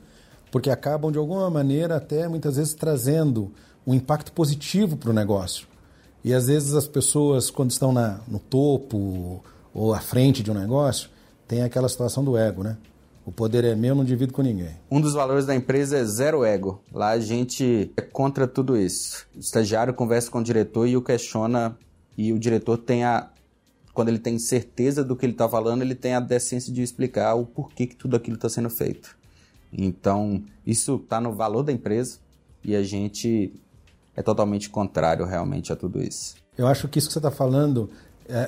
[0.52, 3.52] Porque acabam, de alguma maneira, até muitas vezes trazendo
[3.86, 5.68] um impacto positivo para o negócio.
[6.24, 9.44] E às vezes as pessoas, quando estão na, no topo
[9.74, 11.10] ou à frente de um negócio,
[11.48, 12.78] tem aquela situação do ego, né?
[13.26, 14.76] O poder é meu, não divido com ninguém.
[14.90, 16.82] Um dos valores da empresa é zero ego.
[16.92, 19.28] Lá a gente é contra tudo isso.
[19.36, 21.78] O estagiário conversa com o diretor e o questiona,
[22.18, 23.30] e o diretor tem a.
[23.94, 27.36] Quando ele tem certeza do que ele está falando, ele tem a decência de explicar
[27.36, 29.18] o porquê que tudo aquilo está sendo feito.
[29.72, 32.18] Então, isso está no valor da empresa
[32.64, 33.54] e a gente
[34.16, 36.36] é totalmente contrário realmente a tudo isso.
[36.58, 37.90] Eu acho que isso que você está falando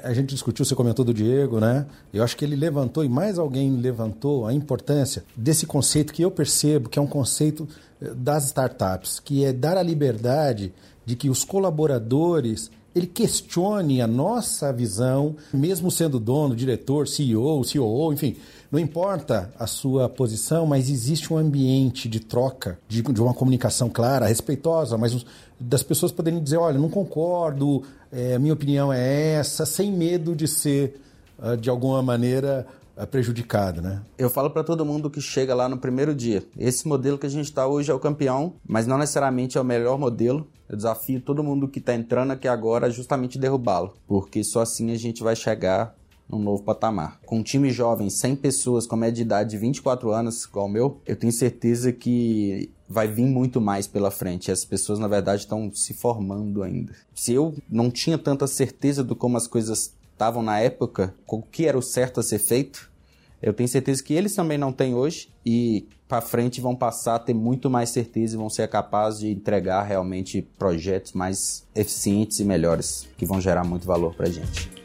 [0.03, 1.85] a gente discutiu, você comentou do Diego, né?
[2.13, 6.31] Eu acho que ele levantou, e mais alguém levantou, a importância desse conceito que eu
[6.31, 7.67] percebo que é um conceito
[8.01, 10.73] eh, das startups, que é dar a liberdade
[11.05, 18.13] de que os colaboradores ele questione a nossa visão, mesmo sendo dono, diretor, CEO, COO,
[18.13, 18.35] enfim,
[18.71, 23.89] não importa a sua posição, mas existe um ambiente de troca, de, de uma comunicação
[23.89, 25.25] clara, respeitosa, mas
[25.59, 30.47] das pessoas poderem dizer, olha, não concordo, é, minha opinião é essa, sem medo de
[30.47, 31.01] ser,
[31.39, 34.01] uh, de alguma maneira, uh, prejudicado, né?
[34.17, 37.29] Eu falo para todo mundo que chega lá no primeiro dia, esse modelo que a
[37.29, 40.47] gente está hoje é o campeão, mas não necessariamente é o melhor modelo.
[40.69, 44.91] Eu desafio todo mundo que está entrando aqui agora a justamente derrubá-lo, porque só assim
[44.91, 45.95] a gente vai chegar
[46.33, 47.19] num novo patamar.
[47.25, 50.69] Com um time jovem, 100 pessoas com média de idade de 24 anos, igual o
[50.69, 54.51] meu, eu tenho certeza que vai vir muito mais pela frente.
[54.51, 56.93] As pessoas, na verdade, estão se formando ainda.
[57.13, 61.65] Se eu não tinha tanta certeza do como as coisas estavam na época, o que
[61.65, 62.91] era o certo a ser feito,
[63.41, 67.19] eu tenho certeza que eles também não têm hoje e para frente vão passar a
[67.19, 72.45] ter muito mais certeza e vão ser capazes de entregar realmente projetos mais eficientes e
[72.45, 74.82] melhores que vão gerar muito valor para gente.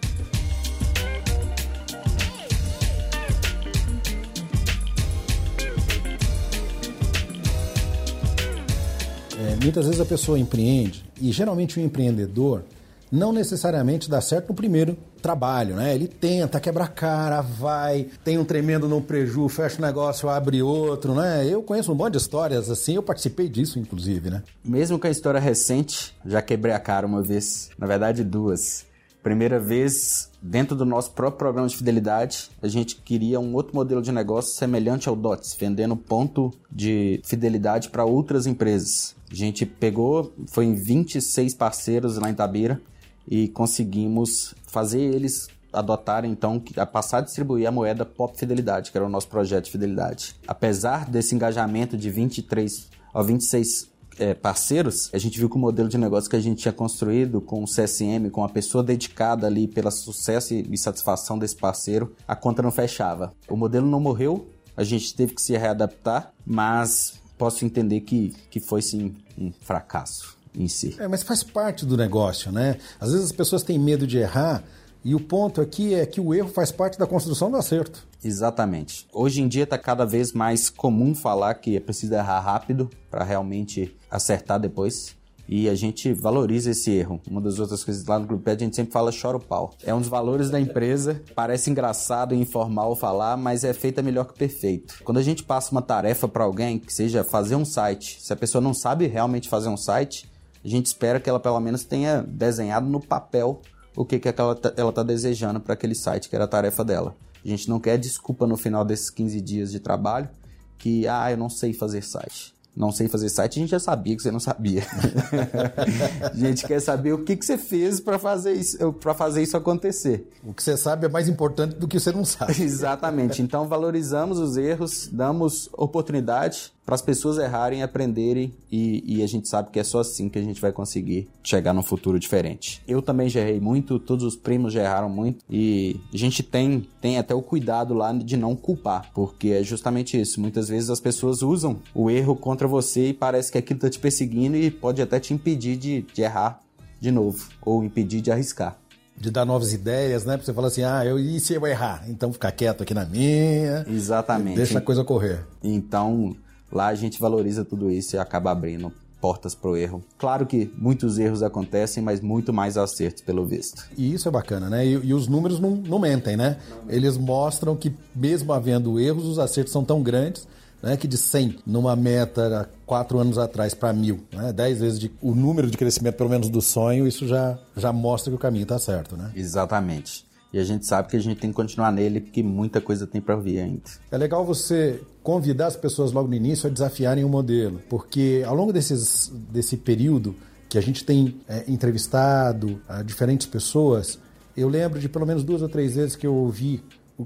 [9.62, 12.64] Muitas vezes a pessoa empreende e geralmente o empreendedor
[13.10, 15.94] não necessariamente dá certo no primeiro trabalho, né?
[15.94, 20.62] Ele tenta, quebra a cara, vai, tem um tremendo no preju, fecha o negócio, abre
[20.62, 21.46] outro, né?
[21.46, 24.42] Eu conheço um monte de histórias assim, eu participei disso, inclusive, né?
[24.64, 28.86] Mesmo com a história recente, já quebrei a cara uma vez, na verdade duas.
[29.22, 34.00] Primeira vez, dentro do nosso próprio programa de fidelidade, a gente queria um outro modelo
[34.00, 39.17] de negócio semelhante ao DOTS, vendendo ponto de fidelidade para outras empresas.
[39.30, 42.80] A gente pegou, foi em 26 parceiros lá em Tabira
[43.26, 48.96] e conseguimos fazer eles adotarem então a passar a distribuir a moeda Pop Fidelidade, que
[48.96, 50.34] era o nosso projeto de fidelidade.
[50.46, 55.88] Apesar desse engajamento de 23 a 26 é, parceiros, a gente viu que o modelo
[55.88, 59.68] de negócio que a gente tinha construído com o CSM, com a pessoa dedicada ali
[59.68, 63.32] pelo sucesso e satisfação desse parceiro, a conta não fechava.
[63.48, 68.60] O modelo não morreu, a gente teve que se readaptar, mas posso entender que, que
[68.60, 70.96] foi sim um fracasso em si.
[70.98, 72.78] É, mas faz parte do negócio, né?
[73.00, 74.64] Às vezes as pessoas têm medo de errar
[75.04, 78.06] e o ponto aqui é que o erro faz parte da construção do acerto.
[78.22, 79.06] Exatamente.
[79.12, 83.24] Hoje em dia está cada vez mais comum falar que é preciso errar rápido para
[83.24, 85.16] realmente acertar depois.
[85.48, 87.20] E a gente valoriza esse erro.
[87.26, 89.72] Uma das outras coisas lá no Pet, a gente sempre fala chora o pau.
[89.82, 94.26] É um dos valores da empresa, parece engraçado e informal falar, mas é feita melhor
[94.26, 95.02] que perfeito.
[95.02, 98.36] Quando a gente passa uma tarefa para alguém, que seja fazer um site, se a
[98.36, 100.30] pessoa não sabe realmente fazer um site,
[100.62, 103.62] a gente espera que ela pelo menos tenha desenhado no papel
[103.96, 107.16] o que, que ela está desejando para aquele site, que era a tarefa dela.
[107.42, 110.28] A gente não quer desculpa no final desses 15 dias de trabalho
[110.76, 114.14] que, ah, eu não sei fazer site não sei fazer site, a gente já sabia
[114.14, 114.84] que você não sabia.
[116.32, 118.78] a gente quer saber o que, que você fez para fazer, isso,
[119.16, 120.30] fazer isso acontecer.
[120.44, 122.54] O que você sabe é mais importante do que você não sabe.
[122.62, 123.42] Exatamente.
[123.42, 129.46] Então valorizamos os erros, damos oportunidade para as pessoas errarem, aprenderem e, e, a gente
[129.46, 132.82] sabe que é só assim que a gente vai conseguir chegar num futuro diferente.
[132.88, 136.88] Eu também já errei muito, todos os primos já erraram muito e a gente tem,
[136.98, 140.40] tem até o cuidado lá de não culpar, porque é justamente isso.
[140.40, 143.98] Muitas vezes as pessoas usam o erro contra você e parece que aquilo está te
[143.98, 146.58] perseguindo e pode até te impedir de, de errar
[146.98, 148.78] de novo ou impedir de arriscar
[149.14, 150.36] de dar novas ideias, né?
[150.36, 152.04] Pra você falar assim, ah, eu, e se eu errar?
[152.08, 153.84] Então ficar quieto aqui na minha.
[153.88, 154.56] Exatamente.
[154.56, 155.44] Deixa a coisa correr.
[155.60, 156.36] Então,
[156.70, 160.04] Lá a gente valoriza tudo isso e acaba abrindo portas para o erro.
[160.16, 163.84] Claro que muitos erros acontecem, mas muito mais acertos, pelo visto.
[163.96, 164.86] E isso é bacana, né?
[164.86, 166.58] E, e os números não, não mentem, né?
[166.70, 170.46] Não Eles mostram que, mesmo havendo erros, os acertos são tão grandes
[170.82, 175.10] né, que de 100 numa meta quatro anos atrás para mil, né, 10 vezes de,
[175.20, 178.62] o número de crescimento, pelo menos do sonho, isso já, já mostra que o caminho
[178.62, 179.30] está certo, né?
[179.34, 180.27] Exatamente.
[180.52, 183.20] E a gente sabe que a gente tem que continuar nele porque muita coisa tem
[183.20, 183.82] para vir ainda.
[184.10, 188.54] É legal você convidar as pessoas logo no início a desafiarem o modelo, porque ao
[188.54, 190.34] longo desses, desse período
[190.68, 194.18] que a gente tem é, entrevistado a diferentes pessoas,
[194.56, 196.82] eu lembro de pelo menos duas ou três vezes que eu ouvi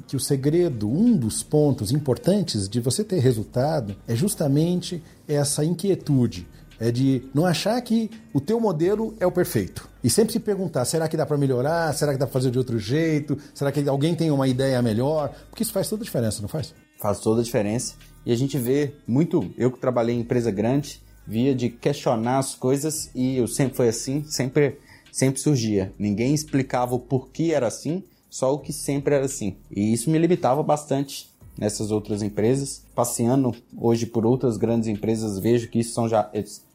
[0.07, 6.47] que o segredo, um dos pontos importantes de você ter resultado é justamente essa inquietude
[6.83, 9.89] é de não achar que o teu modelo é o perfeito.
[10.03, 11.95] E sempre se perguntar, será que dá para melhorar?
[11.95, 13.39] Será que dá para fazer de outro jeito?
[13.55, 15.33] Será que alguém tem uma ideia melhor?
[15.49, 16.75] Porque isso faz toda a diferença, não faz?
[17.01, 17.95] Faz toda a diferença.
[18.27, 22.57] E a gente vê muito, eu que trabalhei em empresa grande, via de questionar as
[22.57, 24.77] coisas e eu sempre foi assim, sempre
[25.13, 25.93] sempre surgia.
[25.97, 29.57] Ninguém explicava o porquê era assim, só o que sempre era assim.
[29.71, 32.83] E isso me limitava bastante nessas outras empresas.
[32.95, 36.29] Passeando hoje por outras grandes empresas, vejo que isso são já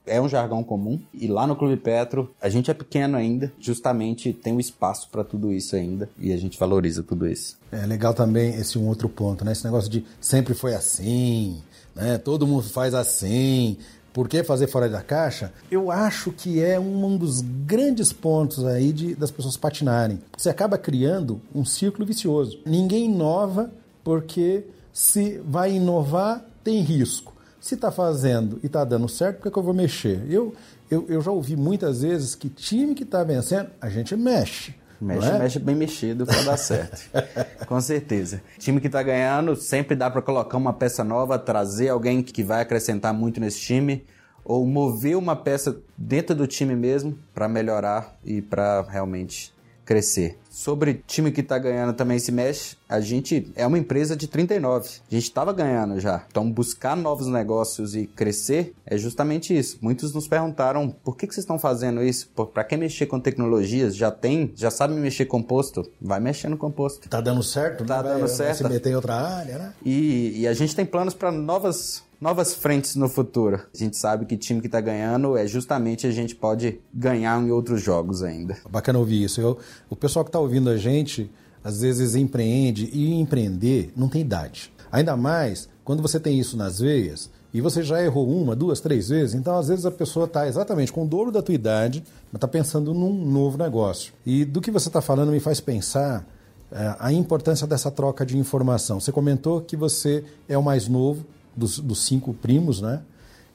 [0.08, 1.00] é um jargão comum.
[1.14, 5.24] E lá no Clube Petro, a gente é pequeno ainda, justamente tem um espaço para
[5.24, 7.58] tudo isso ainda e a gente valoriza tudo isso.
[7.72, 9.52] É legal também esse um outro ponto, né?
[9.52, 11.62] Esse negócio de sempre foi assim,
[11.96, 12.18] né?
[12.18, 13.78] Todo mundo faz assim.
[14.14, 15.54] Por que fazer fora da caixa?
[15.70, 20.20] Eu acho que é um dos grandes pontos aí de, das pessoas patinarem.
[20.36, 22.60] Você acaba criando um círculo vicioso.
[22.66, 23.70] Ninguém inova
[24.04, 27.37] porque se vai inovar, tem risco.
[27.68, 30.26] Se está fazendo e está dando certo, por que, que eu vou mexer?
[30.30, 30.56] Eu,
[30.90, 34.74] eu, eu já ouvi muitas vezes que time que está vencendo, a gente mexe.
[35.02, 35.38] Mexe, é?
[35.38, 37.10] mexe bem mexido para dar certo.
[37.68, 38.42] Com certeza.
[38.58, 42.62] Time que está ganhando, sempre dá para colocar uma peça nova, trazer alguém que vai
[42.62, 44.06] acrescentar muito nesse time,
[44.46, 49.54] ou mover uma peça dentro do time mesmo para melhorar e para realmente
[49.84, 50.40] crescer.
[50.50, 54.90] Sobre time que tá ganhando também se mexe, a gente é uma empresa de 39.
[55.10, 56.24] A gente estava ganhando já.
[56.30, 59.78] Então, buscar novos negócios e crescer é justamente isso.
[59.82, 62.30] Muitos nos perguntaram por que, que vocês estão fazendo isso?
[62.54, 63.96] Para que mexer com tecnologias?
[63.96, 65.90] Já tem, já sabe mexer composto?
[66.02, 67.10] Vai mexendo no composto.
[67.10, 67.84] Tá dando certo?
[67.84, 68.10] Tá né?
[68.10, 68.62] dando vai, certo.
[68.62, 69.74] Vai se meter em outra área, né?
[69.84, 73.62] E, e a gente tem planos para novas novas frentes no futuro.
[73.74, 77.52] A gente sabe que time que está ganhando é justamente a gente pode ganhar em
[77.52, 78.58] outros jogos ainda.
[78.68, 79.40] Bacana ouvir isso.
[79.40, 81.30] Eu, o pessoal que está ouvindo a gente
[81.68, 84.72] às vezes empreende e empreender não tem idade.
[84.90, 89.10] Ainda mais quando você tem isso nas veias e você já errou uma, duas, três
[89.10, 92.38] vezes, então às vezes a pessoa está exatamente com o dobro da tua idade, mas
[92.38, 94.14] está pensando num novo negócio.
[94.26, 96.26] E do que você está falando me faz pensar
[96.72, 99.02] é, a importância dessa troca de informação.
[99.02, 103.02] Você comentou que você é o mais novo, dos, dos cinco primos, né?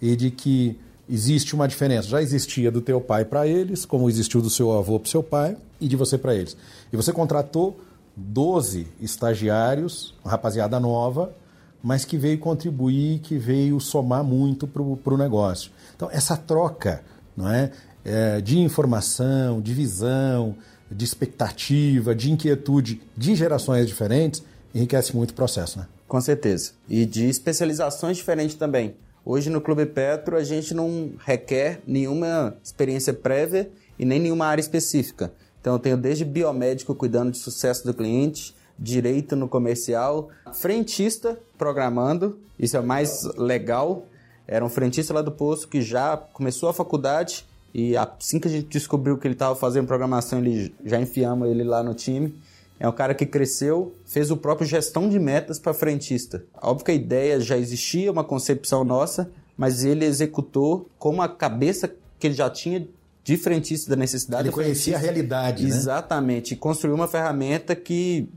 [0.03, 2.09] E de que existe uma diferença.
[2.09, 5.57] Já existia do teu pai para eles, como existiu do seu avô para seu pai
[5.81, 6.57] e de você para eles.
[6.93, 7.81] E você contratou
[8.17, 11.35] 12 estagiários, rapaziada nova,
[11.83, 15.71] mas que veio contribuir, que veio somar muito para o negócio.
[15.97, 17.03] Então, essa troca
[17.37, 17.73] não é,
[18.05, 20.55] é, de informação, de visão,
[20.91, 24.43] de expectativa, de inquietude de gerações diferentes
[24.75, 25.79] enriquece muito o processo.
[25.79, 25.87] Né?
[26.09, 26.73] Com certeza.
[26.89, 28.95] E de especializações diferentes também.
[29.25, 34.61] Hoje no Clube Petro a gente não requer nenhuma experiência prévia e nem nenhuma área
[34.61, 35.33] específica.
[35.63, 42.37] Então eu tenho desde biomédico cuidando de sucesso do cliente, direito no comercial, frentista programando,
[42.59, 44.05] isso é mais legal.
[44.47, 48.51] Era um frentista lá do posto que já começou a faculdade E assim que a
[48.51, 52.35] gente descobriu que ele estava fazendo programação, ele já enfiamos ele lá no time.
[52.79, 56.45] É um cara que cresceu, fez o próprio gestão de metas para frentista.
[56.61, 61.89] Óbvio que a ideia já existia, uma concepção nossa, mas ele executou com a cabeça
[62.19, 62.87] que ele já tinha
[63.25, 64.49] de frentista da necessidade.
[64.49, 65.69] Ele conhecia a realidade, né?
[65.69, 66.55] Exatamente.
[66.55, 68.29] E construiu uma ferramenta que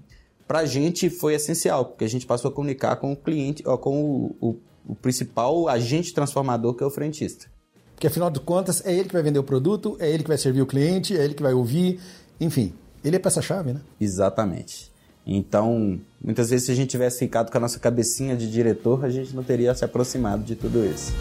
[0.47, 3.77] para a gente foi essencial, porque a gente passou a comunicar com o cliente, ó,
[3.77, 4.55] com o, o,
[4.88, 7.47] o principal agente transformador que é o frentista.
[7.95, 10.38] Porque afinal de contas é ele que vai vender o produto, é ele que vai
[10.38, 11.99] servir o cliente, é ele que vai ouvir,
[12.39, 12.73] enfim,
[13.03, 13.81] ele é peça-chave, né?
[13.99, 14.91] Exatamente.
[15.25, 19.09] Então, muitas vezes se a gente tivesse ficado com a nossa cabecinha de diretor, a
[19.09, 21.11] gente não teria se aproximado de tudo isso.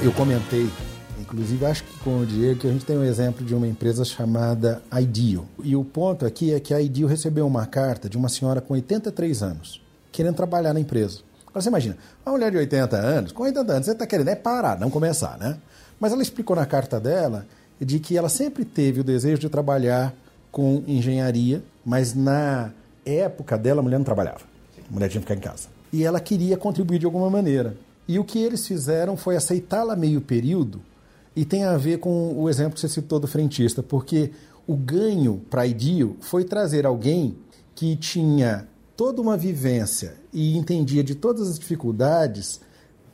[0.00, 0.70] Eu comentei,
[1.20, 4.04] inclusive acho que com o Diego, que a gente tem um exemplo de uma empresa
[4.04, 5.44] chamada Ideal.
[5.64, 8.74] E o ponto aqui é que a Ideal recebeu uma carta de uma senhora com
[8.74, 9.82] 83 anos,
[10.12, 11.18] querendo trabalhar na empresa.
[11.48, 14.36] Agora você imagina, uma mulher de 80 anos, com 80 anos, você está querendo é
[14.36, 15.58] parar, não começar, né?
[15.98, 17.44] Mas ela explicou na carta dela
[17.80, 20.14] de que ela sempre teve o desejo de trabalhar
[20.52, 22.70] com engenharia, mas na
[23.04, 24.42] época dela a mulher não trabalhava.
[24.88, 25.68] A mulher tinha que ficar em casa.
[25.92, 27.76] E ela queria contribuir de alguma maneira.
[28.08, 30.80] E o que eles fizeram foi aceitá-la meio período,
[31.36, 34.32] e tem a ver com o exemplo que você citou do frentista, porque
[34.66, 37.36] o ganho para IDIO foi trazer alguém
[37.74, 42.60] que tinha toda uma vivência e entendia de todas as dificuldades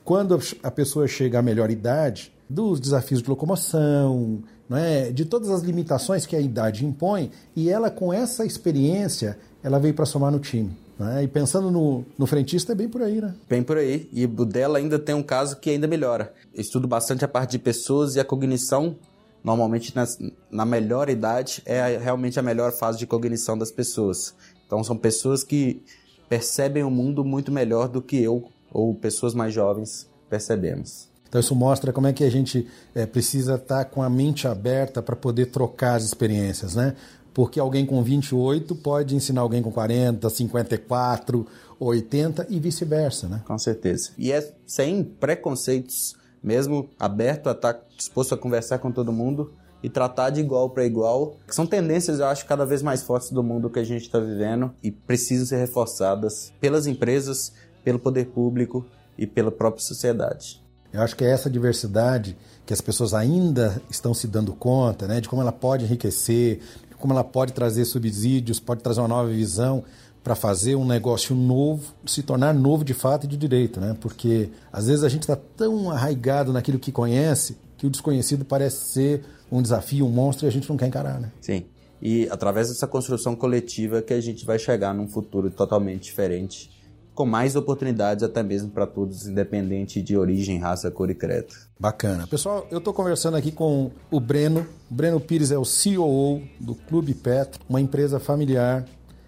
[0.03, 5.11] quando a pessoa chega à melhor idade, dos desafios de locomoção, não é?
[5.11, 9.93] de todas as limitações que a idade impõe, e ela, com essa experiência, ela veio
[9.93, 10.75] para somar no time.
[10.97, 11.23] Né?
[11.23, 13.33] E pensando no, no frentista, é bem por aí, né?
[13.49, 14.09] Bem por aí.
[14.13, 16.33] E o dela ainda tem um caso que ainda melhora.
[16.53, 18.95] Eu estudo bastante a parte de pessoas e a cognição.
[19.43, 20.17] Normalmente, nas,
[20.49, 24.33] na melhor idade, é realmente a melhor fase de cognição das pessoas.
[24.65, 25.83] Então, são pessoas que
[26.27, 31.09] percebem o mundo muito melhor do que eu ou pessoas mais jovens percebemos.
[31.27, 34.47] Então isso mostra como é que a gente é, precisa estar tá com a mente
[34.47, 36.95] aberta para poder trocar as experiências, né?
[37.35, 41.45] Porque alguém com 28 pode ensinar alguém com 40, 54,
[41.77, 43.41] 80 e vice-versa, né?
[43.45, 44.11] Com certeza.
[44.17, 49.51] E é sem preconceitos, mesmo aberto a estar tá disposto a conversar com todo mundo
[49.83, 51.35] e tratar de igual para igual.
[51.49, 54.73] São tendências, eu acho, cada vez mais fortes do mundo que a gente está vivendo
[54.81, 57.51] e precisam ser reforçadas pelas empresas,
[57.83, 58.85] pelo poder público
[59.17, 60.63] e pela própria sociedade.
[60.93, 65.19] Eu acho que é essa diversidade que as pessoas ainda estão se dando conta, né,
[65.19, 66.61] de como ela pode enriquecer,
[66.99, 69.83] como ela pode trazer subsídios, pode trazer uma nova visão
[70.23, 73.95] para fazer um negócio novo, se tornar novo de fato e de direito, né?
[74.01, 78.91] Porque às vezes a gente está tão arraigado naquilo que conhece que o desconhecido parece
[78.91, 81.31] ser um desafio, um monstro e a gente não quer encarar, né?
[81.39, 81.65] Sim.
[82.01, 86.71] E através dessa construção coletiva que a gente vai chegar num futuro totalmente diferente
[87.15, 91.55] com mais oportunidades até mesmo para todos, independente de origem, raça, cor e credo.
[91.79, 92.27] Bacana.
[92.27, 94.67] Pessoal, eu estou conversando aqui com o Breno.
[94.91, 98.85] O Breno Pires é o CEO do Clube Petro, uma empresa familiar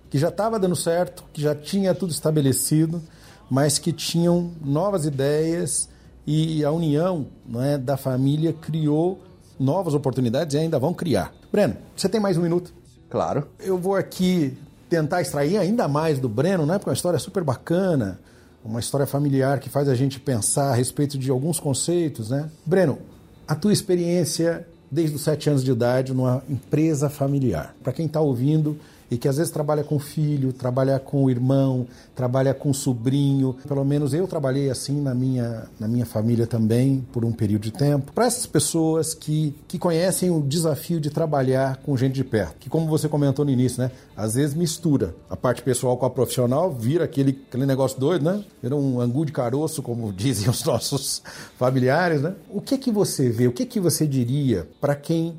[0.10, 3.02] que já estava dando certo, que já tinha tudo estabelecido,
[3.50, 5.90] mas que tinham novas ideias
[6.26, 9.22] e a união não é, da família criou
[9.58, 11.34] novas oportunidades e ainda vão criar.
[11.52, 12.74] Breno, você tem mais um minuto?
[13.10, 13.48] Claro.
[13.60, 14.58] Eu vou aqui
[14.90, 16.78] tentar extrair ainda mais do Breno, né?
[16.78, 18.20] Porque é uma história super bacana,
[18.64, 22.50] uma história familiar que faz a gente pensar a respeito de alguns conceitos, né?
[22.66, 23.00] Breno,
[23.48, 27.76] a tua experiência desde os sete anos de idade numa empresa familiar.
[27.84, 28.78] Para quem está ouvindo
[29.10, 33.55] e que às vezes trabalha com filho, trabalha com irmão, trabalha com sobrinho.
[33.68, 37.72] Pelo menos eu trabalhei assim na minha, na minha família também por um período de
[37.72, 38.12] tempo.
[38.12, 42.70] Para essas pessoas que, que conhecem o desafio de trabalhar com gente de perto, que
[42.70, 46.72] como você comentou no início, né, às vezes mistura a parte pessoal com a profissional,
[46.72, 48.43] vira aquele, aquele negócio doido, né?
[48.62, 51.22] Vira um angu de caroço, como dizem os nossos
[51.58, 52.34] familiares, né?
[52.49, 53.47] O que que você vê?
[53.47, 55.36] O que que você diria para quem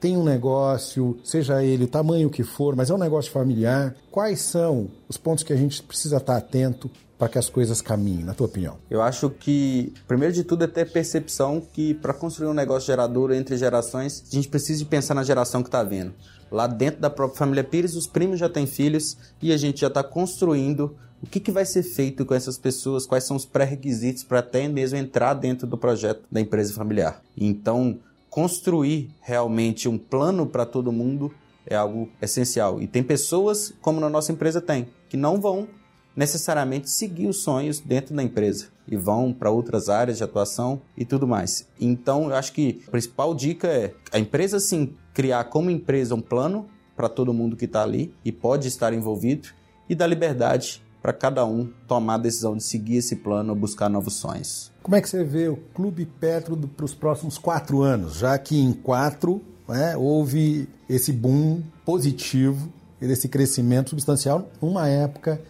[0.00, 4.88] tem um negócio, seja ele tamanho que for, mas é um negócio familiar, quais são
[5.06, 8.46] os pontos que a gente precisa estar atento para que as coisas caminhem, na tua
[8.46, 8.78] opinião?
[8.90, 13.30] Eu acho que, primeiro de tudo, é ter percepção que para construir um negócio gerador
[13.32, 16.14] entre gerações, a gente precisa pensar na geração que está vindo.
[16.50, 19.88] Lá dentro da própria família Pires, os primos já têm filhos e a gente já
[19.88, 24.24] está construindo o que, que vai ser feito com essas pessoas, quais são os pré-requisitos
[24.24, 27.22] para até mesmo entrar dentro do projeto da empresa familiar.
[27.36, 27.98] Então,
[28.30, 31.34] construir realmente um plano para todo mundo
[31.66, 32.80] é algo essencial.
[32.80, 35.68] E tem pessoas, como na nossa empresa tem, que não vão
[36.16, 41.04] necessariamente seguir os sonhos dentro da empresa e vão para outras áreas de atuação e
[41.04, 41.68] tudo mais.
[41.80, 46.20] Então, eu acho que a principal dica é a empresa sim criar como empresa um
[46.20, 49.48] plano para todo mundo que está ali e pode estar envolvido
[49.88, 53.88] e da liberdade para cada um tomar a decisão de seguir esse plano ou buscar
[53.88, 54.70] novos sonhos.
[54.82, 58.58] Como é que você vê o Clube Petro para os próximos quatro anos, já que
[58.58, 65.40] em quatro né, houve esse boom positivo e desse crescimento substancial numa época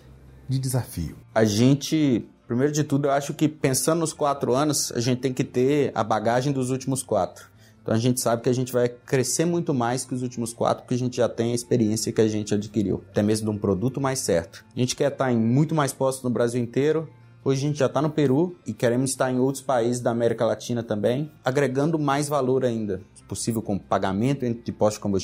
[0.48, 1.16] de desafio?
[1.34, 5.32] A gente, primeiro de tudo, eu acho que pensando nos quatro anos, a gente tem
[5.32, 7.49] que ter a bagagem dos últimos quatro.
[7.82, 10.82] Então a gente sabe que a gente vai crescer muito mais que os últimos quatro,
[10.82, 13.58] porque a gente já tem a experiência que a gente adquiriu, até mesmo de um
[13.58, 14.64] produto mais certo.
[14.74, 17.08] A gente quer estar em muito mais postos no Brasil inteiro.
[17.42, 20.44] Hoje a gente já está no Peru e queremos estar em outros países da América
[20.44, 25.22] Latina também, agregando mais valor ainda, se possível com pagamento de postos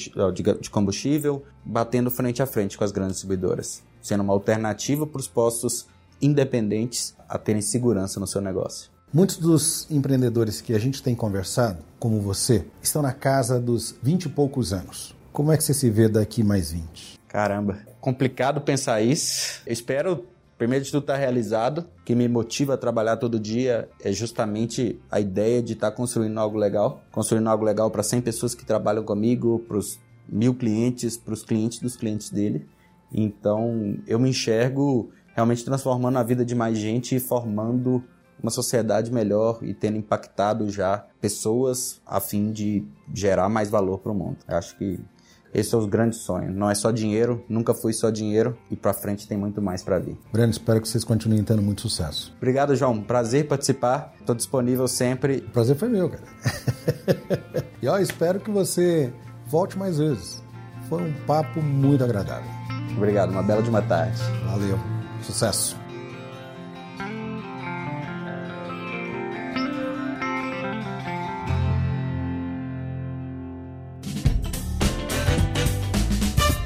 [0.61, 5.29] de combustível, batendo frente a frente com as grandes distribuidoras, sendo uma alternativa para os
[5.29, 5.87] postos
[6.23, 8.96] independentes a terem segurança no seu negócio.
[9.13, 14.25] Muitos dos empreendedores que a gente tem conversado, como você, estão na casa dos 20
[14.25, 15.15] e poucos anos.
[15.33, 17.21] Como é que você se vê daqui mais 20?
[17.29, 19.63] Caramba, complicado pensar isso.
[19.65, 20.27] Eu espero,
[20.59, 21.87] primeiro de tudo, estar realizado.
[22.01, 26.39] O que me motiva a trabalhar todo dia é justamente a ideia de estar construindo
[26.39, 27.01] algo legal.
[27.13, 31.45] Construindo algo legal para 100 pessoas que trabalham comigo, para os mil clientes, para os
[31.45, 32.67] clientes dos clientes dele.
[33.13, 38.03] Então, eu me enxergo realmente transformando a vida de mais gente e formando
[38.47, 44.13] uma sociedade melhor e tendo impactado já pessoas a fim de gerar mais valor para
[44.13, 44.37] o mundo.
[44.49, 45.01] Eu acho que
[45.53, 46.53] esse é o grande sonho.
[46.53, 49.99] Não é só dinheiro, nunca foi só dinheiro e para frente tem muito mais para
[49.99, 50.17] vir.
[50.33, 52.33] Breno, espero que vocês continuem tendo muito sucesso.
[52.37, 53.03] Obrigado, João.
[53.03, 54.15] Prazer participar.
[54.21, 55.39] Estou disponível sempre.
[55.39, 56.23] O prazer foi meu, cara.
[57.83, 59.13] e ó, espero que você
[59.47, 60.41] volte mais vezes.
[60.89, 62.51] Foi um papo muito agradável.
[62.97, 64.21] Obrigado, uma bela de uma tarde.
[64.45, 64.79] Valeu.
[65.23, 65.86] Sucesso.